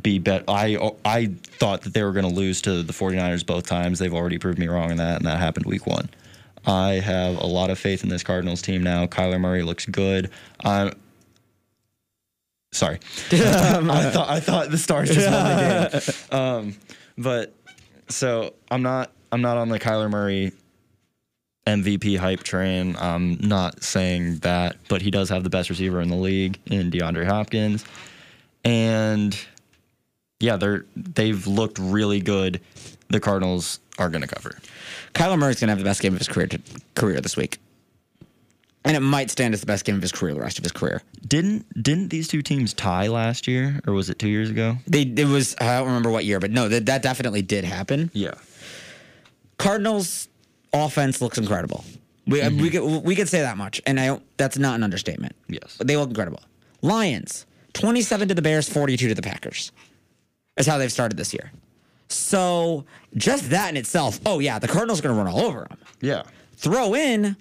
[0.00, 0.44] be bet.
[0.48, 1.26] I I
[1.58, 3.98] thought that they were going to lose to the 49ers both times.
[3.98, 6.08] They've already proved me wrong in that, and that happened week one.
[6.66, 9.06] I have a lot of faith in this Cardinals team now.
[9.06, 10.30] Kyler Murray looks good.
[10.64, 10.94] I'm
[12.72, 12.98] sorry.
[13.32, 16.38] I thought I thought the Stars just won the game.
[16.40, 16.76] Um,
[17.16, 17.54] but
[18.08, 20.52] so I'm not I'm not on the Kyler Murray
[21.66, 22.96] MVP hype train.
[22.98, 26.90] I'm not saying that, but he does have the best receiver in the league in
[26.90, 27.84] DeAndre Hopkins.
[28.64, 29.38] And
[30.44, 32.60] yeah, they're they've looked really good.
[33.08, 34.58] The Cardinals are going to cover.
[35.14, 36.60] Kyler Murray's gonna have the best game of his career to,
[36.94, 37.58] career this week,
[38.84, 40.72] and it might stand as the best game of his career the rest of his
[40.72, 41.02] career.
[41.26, 44.76] Didn't didn't these two teams tie last year or was it 2 years ago?
[44.86, 48.10] They it was I don't remember what year, but no, that that definitely did happen.
[48.12, 48.34] Yeah.
[49.58, 50.28] Cardinals
[50.72, 51.84] offense looks incredible.
[52.26, 52.60] We mm-hmm.
[52.60, 55.34] we could we could say that much, and I don't, that's not an understatement.
[55.48, 55.78] Yes.
[55.82, 56.40] they look incredible.
[56.82, 59.72] Lions twenty seven to the Bears, forty two to the Packers.
[60.56, 61.50] That's how they've started this year.
[62.08, 62.84] So
[63.16, 65.78] just that in itself, oh yeah, the Cardinals are going to run all over them.
[66.00, 66.22] Yeah.
[66.56, 67.36] Throw in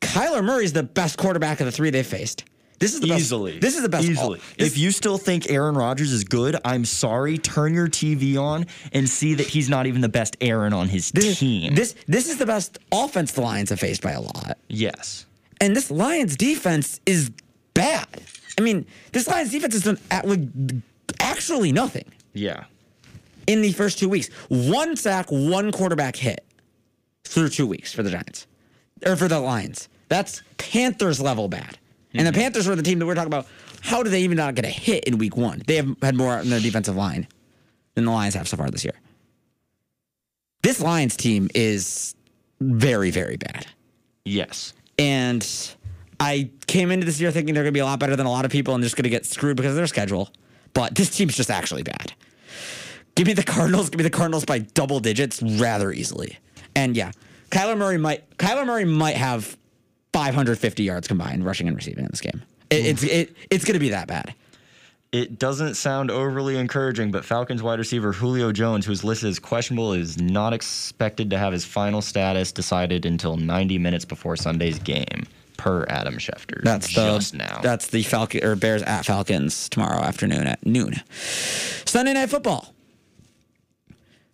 [0.00, 2.44] Kyler Murray's the best quarterback of the three they've faced.
[2.78, 3.52] This is the Easily.
[3.52, 4.04] Best, this is the best.
[4.06, 4.40] Easily.
[4.58, 7.38] this- if you still think Aaron Rodgers is good, I'm sorry.
[7.38, 11.10] Turn your TV on and see that he's not even the best Aaron on his
[11.10, 11.74] this, team.
[11.74, 14.58] this this is the best offense the Lions have faced by a lot.
[14.68, 15.24] yes.
[15.58, 17.30] And this Lions defense is
[17.72, 18.06] bad.
[18.58, 20.40] I mean, this Lions defense has done at- like,
[21.20, 22.04] actually nothing
[22.36, 22.64] Yeah.
[23.46, 24.28] in the first two weeks.
[24.48, 26.44] One sack, one quarterback hit
[27.24, 28.46] through two weeks for the Giants
[29.04, 29.88] or for the Lions.
[30.08, 31.78] That's Panthers level bad.
[32.14, 32.40] And the mm-hmm.
[32.40, 33.46] Panthers were the team that we're talking about.
[33.80, 35.62] How do they even not get a hit in week one?
[35.66, 37.28] They have had more on their defensive line
[37.94, 38.94] than the Lions have so far this year.
[40.62, 42.14] This Lions team is
[42.60, 43.66] very, very bad.
[44.24, 44.72] Yes.
[44.98, 45.46] And
[46.18, 48.30] I came into this year thinking they're going to be a lot better than a
[48.30, 50.30] lot of people and just going to get screwed because of their schedule.
[50.72, 52.12] But this team's just actually bad.
[53.14, 53.90] Give me the Cardinals.
[53.90, 56.38] Give me the Cardinals by double digits rather easily.
[56.74, 57.12] And yeah,
[57.50, 59.56] Kyler Murray might Kyler Murray might have
[60.12, 62.42] 550 yards combined rushing and receiving in this game.
[62.70, 64.34] It, it's it, it's going to be that bad.
[65.12, 69.92] it doesn't sound overly encouraging, but Falcons wide receiver Julio Jones, who's listed as questionable,
[69.92, 75.24] is not expected to have his final status decided until 90 minutes before Sunday's game,
[75.56, 76.62] per Adam Schefter.
[76.62, 77.60] That's the just now.
[77.62, 81.02] That's the Falcon or Bears at Falcons tomorrow afternoon at noon.
[81.84, 82.74] Sunday night football.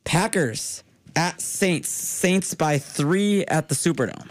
[0.05, 0.83] Packers
[1.15, 1.89] at Saints.
[1.89, 4.31] Saints by three at the Superdome.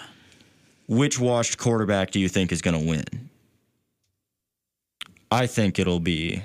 [0.87, 3.29] Which washed quarterback do you think is going to win?
[5.31, 6.43] I think it'll be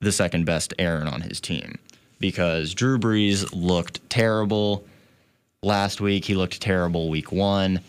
[0.00, 1.78] the second best Aaron on his team
[2.20, 4.84] because Drew Brees looked terrible
[5.62, 6.24] last week.
[6.24, 7.80] He looked terrible week one.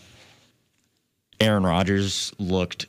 [1.42, 2.86] Aaron Rodgers looked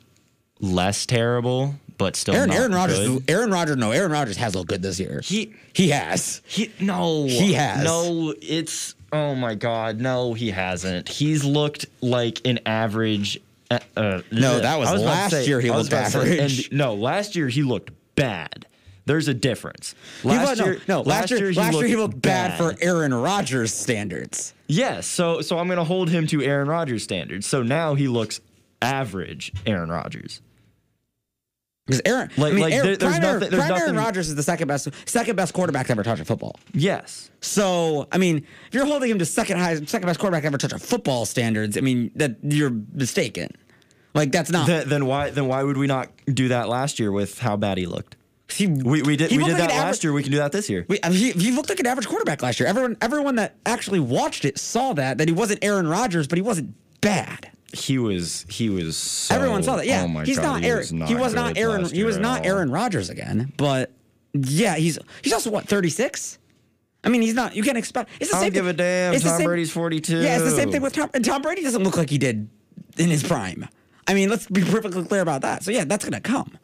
[0.59, 2.99] less terrible, but still Aaron Aaron Rodgers.
[3.07, 3.23] good.
[3.29, 3.77] Aaron Rodgers.
[3.77, 5.21] No, Aaron Rodgers has looked good this year.
[5.23, 6.41] He He has.
[6.45, 7.83] he no He has.
[7.83, 8.33] no.
[8.41, 11.09] It's oh my god no he hasn't.
[11.09, 13.39] He's looked like an average.
[13.69, 16.67] Uh, uh, No, that was to last year he I was looked to say, average.
[16.67, 18.65] and- no, last year he looked bad.
[19.11, 19.93] There's a difference.
[20.21, 23.13] He Last was- year, no, last, year, last year he looked bad, bad for Aaron
[23.13, 24.53] Rodgers standards.
[24.67, 27.45] Yes, so so I'm gonna hold him to Aaron Rodgers standards.
[27.45, 28.39] So now he looks
[28.81, 30.39] average, Aaron Rodgers.
[31.87, 34.29] Because Aaron, Like- I mean, like, Aaron, there- there's prime nothing- there's prime Aaron Rodgers
[34.29, 36.55] is the second best, second best quarterback to ever touch a football.
[36.73, 37.31] Yes.
[37.41, 38.37] So, I mean,
[38.69, 41.25] if you're holding him to second highest, second best quarterback to ever touch a football
[41.25, 43.49] standards, I mean, that you're mistaken.
[44.15, 44.67] Like that's not.
[44.67, 47.85] Then why then why would we not do that last year with how bad he
[47.85, 48.15] looked?
[48.51, 50.13] He, We, we did we did like that last average- year.
[50.13, 50.85] We can do that this year.
[50.87, 52.67] We, I mean, he, he looked like an average quarterback last year.
[52.67, 56.41] Everyone, everyone that actually watched it saw that that he wasn't Aaron Rodgers, but he
[56.41, 57.49] wasn't bad.
[57.73, 58.97] He was he was.
[58.97, 59.85] So, Everyone saw that.
[59.87, 60.79] Yeah, Oh he's God, not he Aaron.
[60.79, 61.85] was not he was not Aaron.
[61.85, 62.45] He was not.
[62.45, 63.53] Aaron Rodgers again.
[63.57, 63.91] But
[64.33, 66.37] yeah, he's he's also what thirty six.
[67.03, 67.55] I mean, he's not.
[67.55, 68.09] You can't expect.
[68.19, 69.13] It's the I same don't give thing- a damn.
[69.13, 70.17] it's Tom same- Brady's 42.
[70.21, 71.09] Yeah, it's the same thing with Tom.
[71.15, 72.47] And Tom Brady doesn't look like he did
[72.97, 73.67] in his prime.
[74.07, 75.63] I mean, let's be perfectly clear about that.
[75.63, 76.57] So yeah, that's gonna come.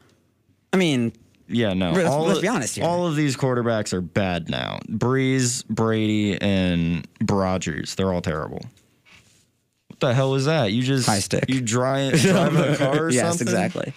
[0.73, 1.13] I mean,
[1.47, 1.91] Yeah, no.
[1.91, 2.85] Let's- all let's of- be honest here.
[2.85, 4.79] All of these quarterbacks are bad now.
[4.89, 7.95] Brees, Brady, and Rodgers.
[7.95, 8.61] They're all terrible.
[9.87, 10.73] What the hell is that?
[10.73, 11.45] You just High stick.
[11.47, 13.47] You dry, driving a car or yes, something?
[13.47, 13.93] exactly.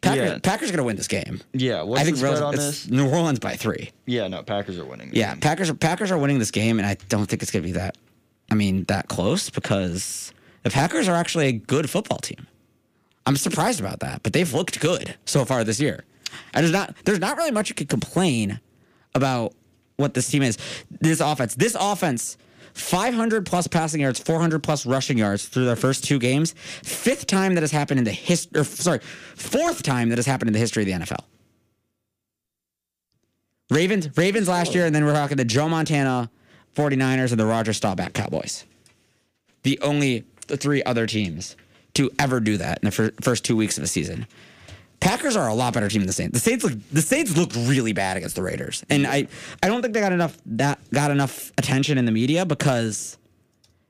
[0.00, 0.38] Packers, Yeah.
[0.38, 1.40] Packers gonna win this game.
[1.52, 1.82] Yeah.
[1.82, 2.88] What's I think the spread real- on this?
[2.88, 3.90] New Orleans by three.
[4.06, 4.42] Yeah, no.
[4.42, 5.10] Packers are winning.
[5.12, 5.40] Yeah, game.
[5.40, 7.96] Packers are Packers are winning this game, and I don't think it's gonna be that.
[8.50, 10.32] I mean, that close because
[10.62, 12.46] the Packers are actually a good football team.
[13.26, 16.04] I'm surprised about that, but they've looked good so far this year.
[16.54, 18.60] And there's not there's not really much you could complain
[19.14, 19.54] about
[19.96, 20.58] what this team is.
[21.00, 22.36] This offense, this offense,
[22.74, 26.54] 500 plus passing yards, 400 plus rushing yards through their first two games.
[26.82, 29.00] Fifth time that has happened in the history, or sorry,
[29.36, 31.24] fourth time that has happened in the history of the NFL.
[33.70, 36.28] Ravens, Ravens last year, and then we're talking the Joe Montana
[36.74, 38.64] 49ers and the Roger Staubach Cowboys.
[39.62, 41.56] The only the three other teams
[41.94, 44.26] to ever do that in the fir- first two weeks of the season.
[45.00, 46.34] Packers are a lot better team than the Saints.
[46.34, 49.28] The Saints look the Saints looked really bad against the Raiders, and I
[49.62, 53.16] I don't think they got enough that got enough attention in the media because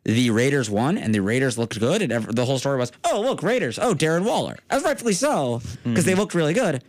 [0.05, 3.43] the Raiders won and the Raiders looked good, and the whole story was, oh look
[3.43, 6.21] Raiders, oh Darren Waller, as rightfully so because they hmm.
[6.21, 6.83] looked really good,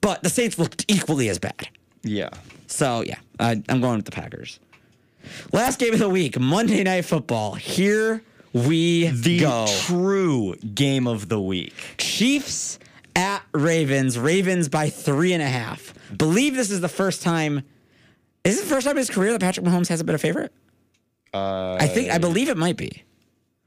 [0.00, 1.68] but the Saints looked equally as bad.
[2.02, 2.30] Yeah.
[2.66, 4.58] So yeah, I, I'm going with the Packers.
[5.52, 7.54] Last game of the week, Monday Night Football.
[7.54, 9.66] Here we The go.
[9.82, 11.74] true game of the week.
[11.98, 12.78] Chiefs
[13.20, 14.18] at Ravens.
[14.18, 15.94] Ravens by three and a half.
[16.16, 17.62] Believe this is the first time.
[18.44, 20.52] Is it the first time in his career that Patrick Mahomes hasn't been a favorite?
[21.32, 23.04] Uh, I think I believe it might be.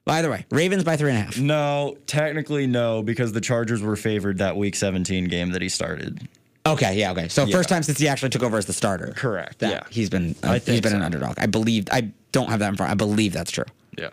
[0.05, 1.37] By the way, Ravens by three and a half.
[1.39, 6.27] No, technically no, because the Chargers were favored that Week 17 game that he started.
[6.65, 7.29] Okay, yeah, okay.
[7.29, 7.55] So Yeah.
[7.55, 9.13] first time since he actually took over as the starter.
[9.15, 9.83] Correct, yeah.
[9.89, 11.35] he's been uh, he's been an underdog.
[11.37, 12.91] I believe I don't have that in front.
[12.91, 13.65] I believe that's true.
[13.97, 14.09] Yeah.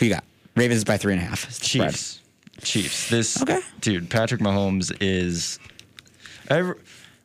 [0.00, 0.24] Who you got?
[0.56, 1.46] Ravens by three and a half.
[1.46, 2.23] the spread.
[2.62, 3.08] Chiefs.
[3.08, 3.60] This Okay.
[3.80, 5.58] dude, Patrick Mahomes is.
[6.48, 6.74] Every,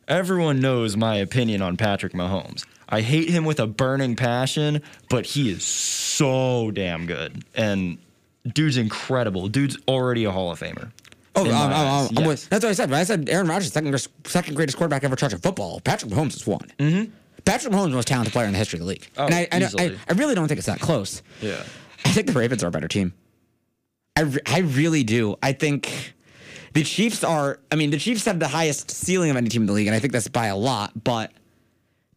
[0.08, 2.64] everyone knows my opinion on Patrick Mahomes.
[2.88, 7.98] I hate him with a burning passion, but he is so damn good, and
[8.52, 9.48] dude's incredible.
[9.48, 10.90] Dude's already a Hall of Famer.
[11.36, 12.26] Oh, in um, my um, eyes, um, I'm yes.
[12.26, 12.90] with- that's what I said.
[12.90, 15.78] When I said Aaron Rodgers, second, greatest- second greatest quarterback ever touch a football.
[15.80, 16.66] Patrick Mahomes is one.
[16.78, 17.12] Mm-hmm.
[17.44, 19.08] Patrick Mahomes is the most talented player in the history of the league.
[19.16, 19.96] Oh, and I, I, I.
[20.08, 21.22] I really don't think it's that close.
[21.40, 21.62] Yeah.
[22.04, 23.12] I think the Ravens are a better team.
[24.20, 25.36] I, re- I really do.
[25.42, 26.14] I think
[26.74, 27.58] the Chiefs are.
[27.72, 29.96] I mean, the Chiefs have the highest ceiling of any team in the league, and
[29.96, 30.92] I think that's by a lot.
[31.02, 31.32] But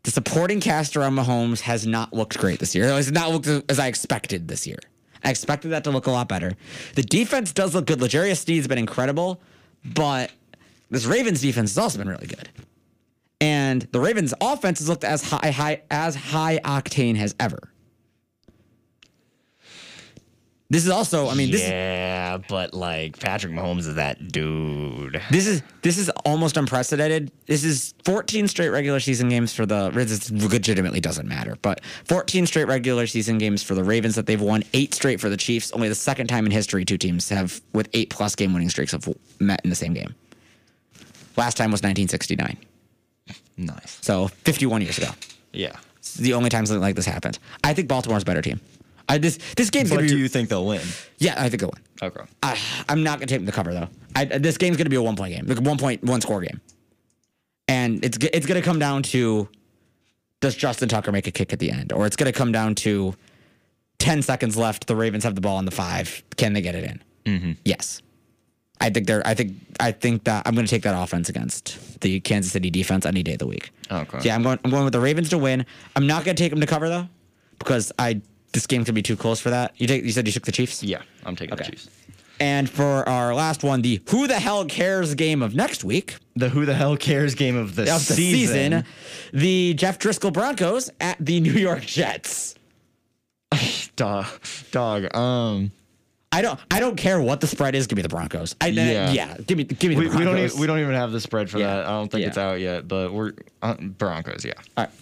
[0.03, 2.85] the supporting cast around Mahomes has not looked great this year.
[2.85, 4.79] It has not looked as I expected this year.
[5.23, 6.51] I expected that to look a lot better.
[6.95, 8.01] The defense does look good.
[8.01, 9.39] L'Jarius Sneed's been incredible,
[9.85, 10.29] but
[10.91, 12.49] this Ravens defense has also been really good.
[13.39, 17.72] And the Ravens offense has looked as high, high as high octane as ever.
[20.73, 25.21] This is also, I mean, this is yeah, but like Patrick Mahomes is that dude.
[25.29, 27.31] This is this is almost unprecedented.
[27.45, 30.31] This is 14 straight regular season games for the Ravens.
[30.31, 34.63] Legitimately doesn't matter, but 14 straight regular season games for the Ravens that they've won.
[34.73, 35.71] Eight straight for the Chiefs.
[35.73, 38.93] Only the second time in history two teams have with eight plus game winning streaks
[38.93, 39.07] have
[39.39, 40.15] met in the same game.
[41.37, 42.57] Last time was 1969,
[43.57, 43.99] Nice.
[44.01, 45.11] so 51 years ago.
[45.51, 45.75] Yeah.
[45.97, 47.37] It's the only time something like this happened.
[47.63, 48.59] I think Baltimore's a better team.
[49.09, 50.81] I, this this game's gonna do be you think they'll win?
[51.17, 51.35] yeah.
[51.37, 51.83] I think they'll win.
[52.09, 52.21] Okay.
[52.41, 52.57] I,
[52.89, 53.89] I'm not gonna take them to cover though.
[54.15, 56.41] I, this game's gonna be a one point game, like a one point one score
[56.41, 56.61] game,
[57.67, 59.47] and it's it's gonna come down to
[60.39, 63.13] does Justin Tucker make a kick at the end, or it's gonna come down to
[63.99, 64.87] ten seconds left.
[64.87, 66.23] The Ravens have the ball on the five.
[66.37, 67.03] Can they get it in?
[67.25, 67.51] Mm-hmm.
[67.65, 68.01] Yes.
[68.81, 69.25] I think they're.
[69.25, 69.55] I think.
[69.79, 73.23] I think that I'm going to take that offense against the Kansas City defense any
[73.23, 73.71] day of the week.
[73.89, 74.19] Okay.
[74.23, 74.59] Yeah, I'm going.
[74.65, 75.65] I'm going with the Ravens to win.
[75.95, 77.07] I'm not going to take them to cover though,
[77.59, 78.21] because I
[78.53, 79.73] this game could be too close for that.
[79.77, 80.03] You take.
[80.03, 80.81] You said you took the Chiefs.
[80.83, 81.65] Yeah, I'm taking Okay.
[81.65, 81.89] the Chiefs.
[82.39, 86.49] And for our last one, the Who the Hell Cares game of next week The
[86.49, 88.85] who the hell cares game of the, of the season,
[89.31, 92.55] the Jeff Driskel Broncos at the New York Jets.
[93.95, 94.25] Dog,
[94.71, 95.15] dog.
[95.15, 95.71] Um,
[96.31, 97.85] I don't I don't care what the spread is.
[97.85, 98.55] Give me the Broncos.
[98.59, 99.11] I, Yeah.
[99.11, 99.37] yeah.
[99.45, 100.17] Give me give me the we, Broncos.
[100.19, 101.67] we don't even, we don't even have the spread for Yeah.
[101.75, 101.85] that.
[101.85, 102.27] I don't think Yeah.
[102.29, 104.43] it's out yet, but we're uh, Broncos.
[104.43, 104.53] Yeah.
[104.75, 104.93] All right.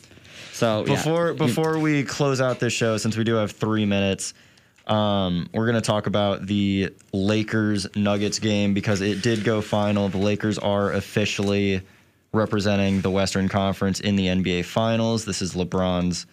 [0.61, 0.93] So yeah.
[0.93, 4.35] Before before we close out this show, since we do have three minutes,
[4.85, 10.07] um, we're gonna talk about the Lakers Nuggets game because it did go final.
[10.07, 11.81] The Lakers are officially
[12.31, 15.25] representing the Western Conference in the NBA Finals.
[15.25, 16.27] This is LeBron's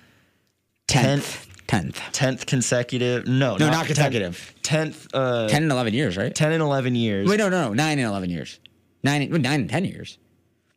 [0.88, 1.98] tenth tenth.
[2.12, 3.26] tenth consecutive.
[3.26, 4.54] No, No, not consecutive.
[4.62, 5.08] Tenth.
[5.14, 6.34] Uh, 10 and 11 years, right?
[6.34, 7.26] 10 and eleven years.
[7.26, 7.72] Wait, no, no, no.
[7.72, 8.60] 9 and 11 years.
[9.02, 10.18] 9, 9 and 10 years.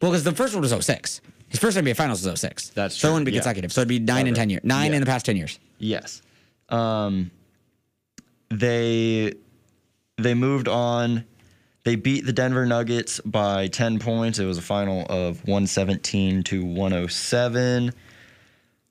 [0.02, 1.20] Well, because the first one was 06.
[1.52, 2.70] His first NBA Finals was 06.
[2.70, 3.02] That's true.
[3.02, 3.40] So it wouldn't be yeah.
[3.40, 3.72] consecutive.
[3.72, 4.42] So it'd be 9 and Okay.
[4.42, 4.64] 10 years.
[4.64, 4.96] 9 Yeah.
[4.96, 5.60] in the past 10 years.
[5.78, 6.22] Yes.
[6.70, 7.30] Um,
[8.50, 9.34] they
[10.18, 11.26] they moved on.
[11.84, 14.38] They beat the Denver Nuggets by 10 points.
[14.40, 17.92] It was a final of 117 to 107.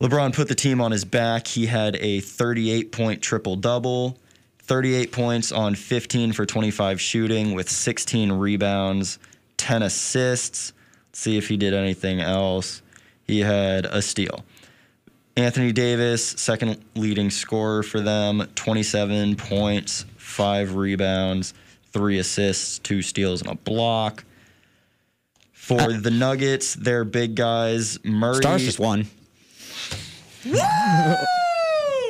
[0.03, 1.47] LeBron put the team on his back.
[1.47, 4.19] He had a 38 point triple double,
[4.63, 9.19] 38 points on 15 for 25 shooting with 16 rebounds,
[9.57, 10.73] 10 assists.
[11.13, 12.83] See if he did anything else.
[13.25, 14.45] He had a steal.
[15.37, 21.55] Anthony Davis, second leading scorer for them, 27 points, five rebounds,
[21.93, 24.25] three assists, two steals, and a block.
[25.53, 28.37] For uh, the Nuggets, their big guys, Murray.
[28.37, 29.07] Stars just won.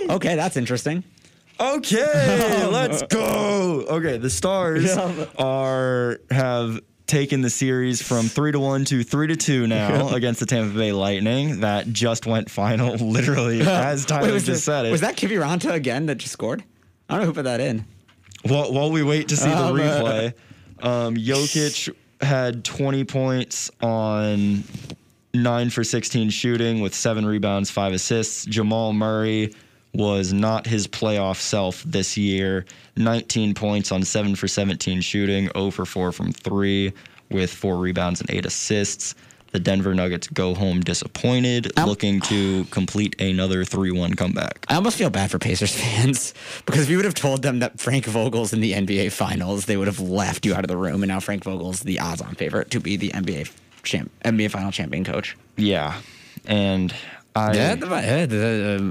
[0.09, 1.05] okay, that's interesting.
[1.59, 3.85] Okay, let's go.
[3.89, 4.97] Okay, the Stars
[5.39, 6.81] are have
[7.11, 10.77] taken the series from three to one to three to two now against the Tampa
[10.79, 11.61] Bay Lightning.
[11.61, 14.91] That just went final, literally as Tyler was, just it- said it.
[14.93, 16.63] was that Kiviranta again that just scored?
[17.09, 17.85] I don't know who put that in.
[18.45, 20.33] While, while we wait to see the Um, uh, replay,
[20.81, 24.65] um, Jokic had 20 points on
[25.35, 28.45] nine for 16 shooting with seven rebounds, five assists.
[28.47, 29.53] Jamal Murray
[29.93, 32.65] was not his playoff self this year.
[32.97, 36.93] 19 points on seven for 17 shooting, 0 for 4 from three
[37.31, 39.15] with four rebounds and eight assists.
[39.53, 44.65] The Denver Nuggets go home disappointed, Um, looking to complete another 3 1 comeback.
[44.69, 46.35] I almost feel bad for Pacers fans
[46.67, 49.77] because if you would have told them that Frank Vogel's in the NBA Finals, they
[49.77, 51.03] would have laughed you out of the room.
[51.03, 53.51] And now Frank Vogel's the odds-on favorite to be the NBA
[53.83, 55.37] champ, NBA Final champion coach.
[55.57, 56.01] Yeah.
[56.47, 56.95] And
[57.35, 57.55] I.
[57.55, 57.95] Yeah, uh,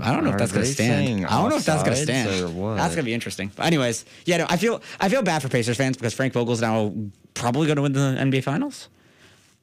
[0.03, 1.25] I don't know if that's going to stand.
[1.25, 2.29] I don't know if that's going to stand.
[2.29, 3.51] That's going to be interesting.
[3.55, 6.61] But anyways, yeah, no, I feel I feel bad for Pacers fans because Frank Vogel's
[6.61, 6.93] now
[7.33, 8.89] probably going to win the NBA Finals.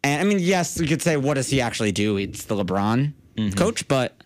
[0.04, 2.16] And I mean, yes, you could say, what does he actually do?
[2.16, 3.50] It's the LeBron Mm-hmm.
[3.58, 4.16] coach, but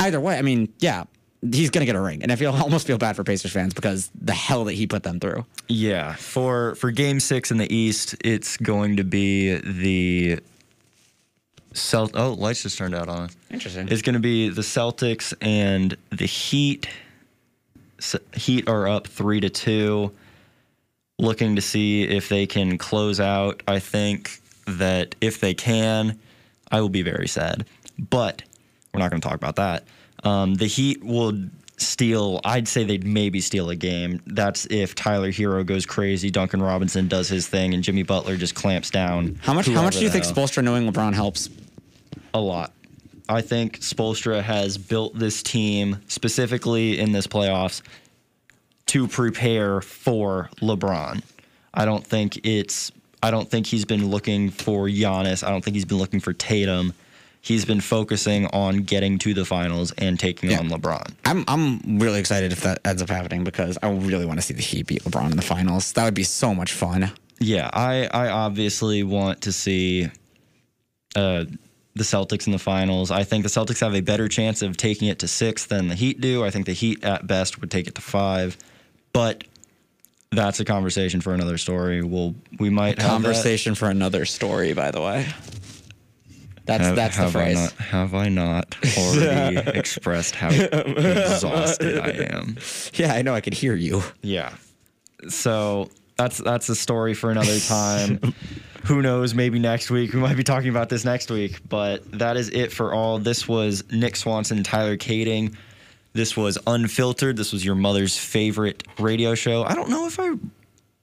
[0.00, 1.04] either way, I mean, yeah,
[1.40, 2.20] he's going to get a ring.
[2.24, 4.88] And I feel I almost feel bad for Pacers fans because the hell that he
[4.88, 5.44] put them through.
[5.68, 10.40] Yeah, for for Game Six in the East, it's going to be the
[11.76, 12.12] Celt.
[12.14, 13.30] Oh, lights just turned out on.
[13.50, 13.88] Interesting.
[13.88, 16.88] It's going to be the Celtics and the Heat.
[17.98, 20.12] S- Heat are up three to two.
[21.18, 23.62] Looking to see if they can close out.
[23.66, 26.18] I think that if they can,
[26.70, 27.64] I will be very sad.
[27.98, 28.42] But
[28.92, 29.84] we're not going to talk about that.
[30.24, 31.32] Um, the Heat will
[31.78, 32.40] steal.
[32.44, 34.20] I'd say they'd maybe steal a game.
[34.26, 38.54] That's if Tyler Herro goes crazy, Duncan Robinson does his thing, and Jimmy Butler just
[38.54, 39.38] clamps down.
[39.42, 39.66] how much?
[39.68, 40.34] How much do you the think hell.
[40.34, 41.48] Spoelstra knowing LeBron helps?
[42.36, 42.72] A lot.
[43.30, 47.80] I think Spoelstra has built this team specifically in this playoffs
[48.86, 51.22] to prepare for LeBron.
[51.72, 55.42] I don't think it's I don't think he's been looking for Giannis.
[55.44, 56.92] I don't think he's been looking for Tatum.
[57.40, 60.58] he's been focusing on getting to the finals and taking Yeah.
[60.58, 61.14] on LeBron.
[61.24, 64.52] I'm I'm really excited if that ends up happening because I really want to see
[64.54, 65.92] the Heat beat LeBron in the finals.
[65.94, 67.10] That would be so much fun.
[67.40, 70.10] Yeah, I I obviously want to see
[71.16, 71.44] uh,
[71.96, 73.10] the Celtics in the finals.
[73.10, 75.94] I think the Celtics have a better chance of taking it to six than the
[75.94, 76.44] Heat do.
[76.44, 78.56] I think the Heat at best would take it to five,
[79.12, 79.44] but
[80.30, 82.02] that's a conversation for another story.
[82.02, 83.08] We'll we might have that.
[83.08, 85.26] Conversation for another story, by the way.
[86.66, 87.56] That's Have, that's the have I phrase.
[87.56, 92.56] not, have I not already expressed how exhausted I am?
[92.94, 93.34] Yeah, I know.
[93.34, 94.02] I could hear you.
[94.20, 94.52] Yeah.
[95.28, 98.34] So that's that's a story for another time.
[98.86, 99.34] Who knows?
[99.34, 100.12] Maybe next week.
[100.12, 101.60] We might be talking about this next week.
[101.68, 103.18] But that is it for all.
[103.18, 105.56] This was Nick Swanson, Tyler Kading.
[106.12, 107.36] This was Unfiltered.
[107.36, 109.64] This was your mother's favorite radio show.
[109.64, 110.34] I don't know if I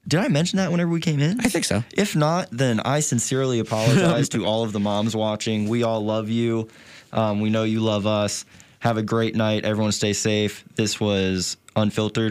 [0.06, 1.40] did I mention that whenever we came in.
[1.40, 1.82] I think so.
[1.92, 5.68] If not, then I sincerely apologize to all of the moms watching.
[5.68, 6.68] We all love you.
[7.12, 8.44] Um, we know you love us.
[8.80, 9.64] Have a great night.
[9.64, 10.64] Everyone stay safe.
[10.74, 12.22] This was Unfiltered.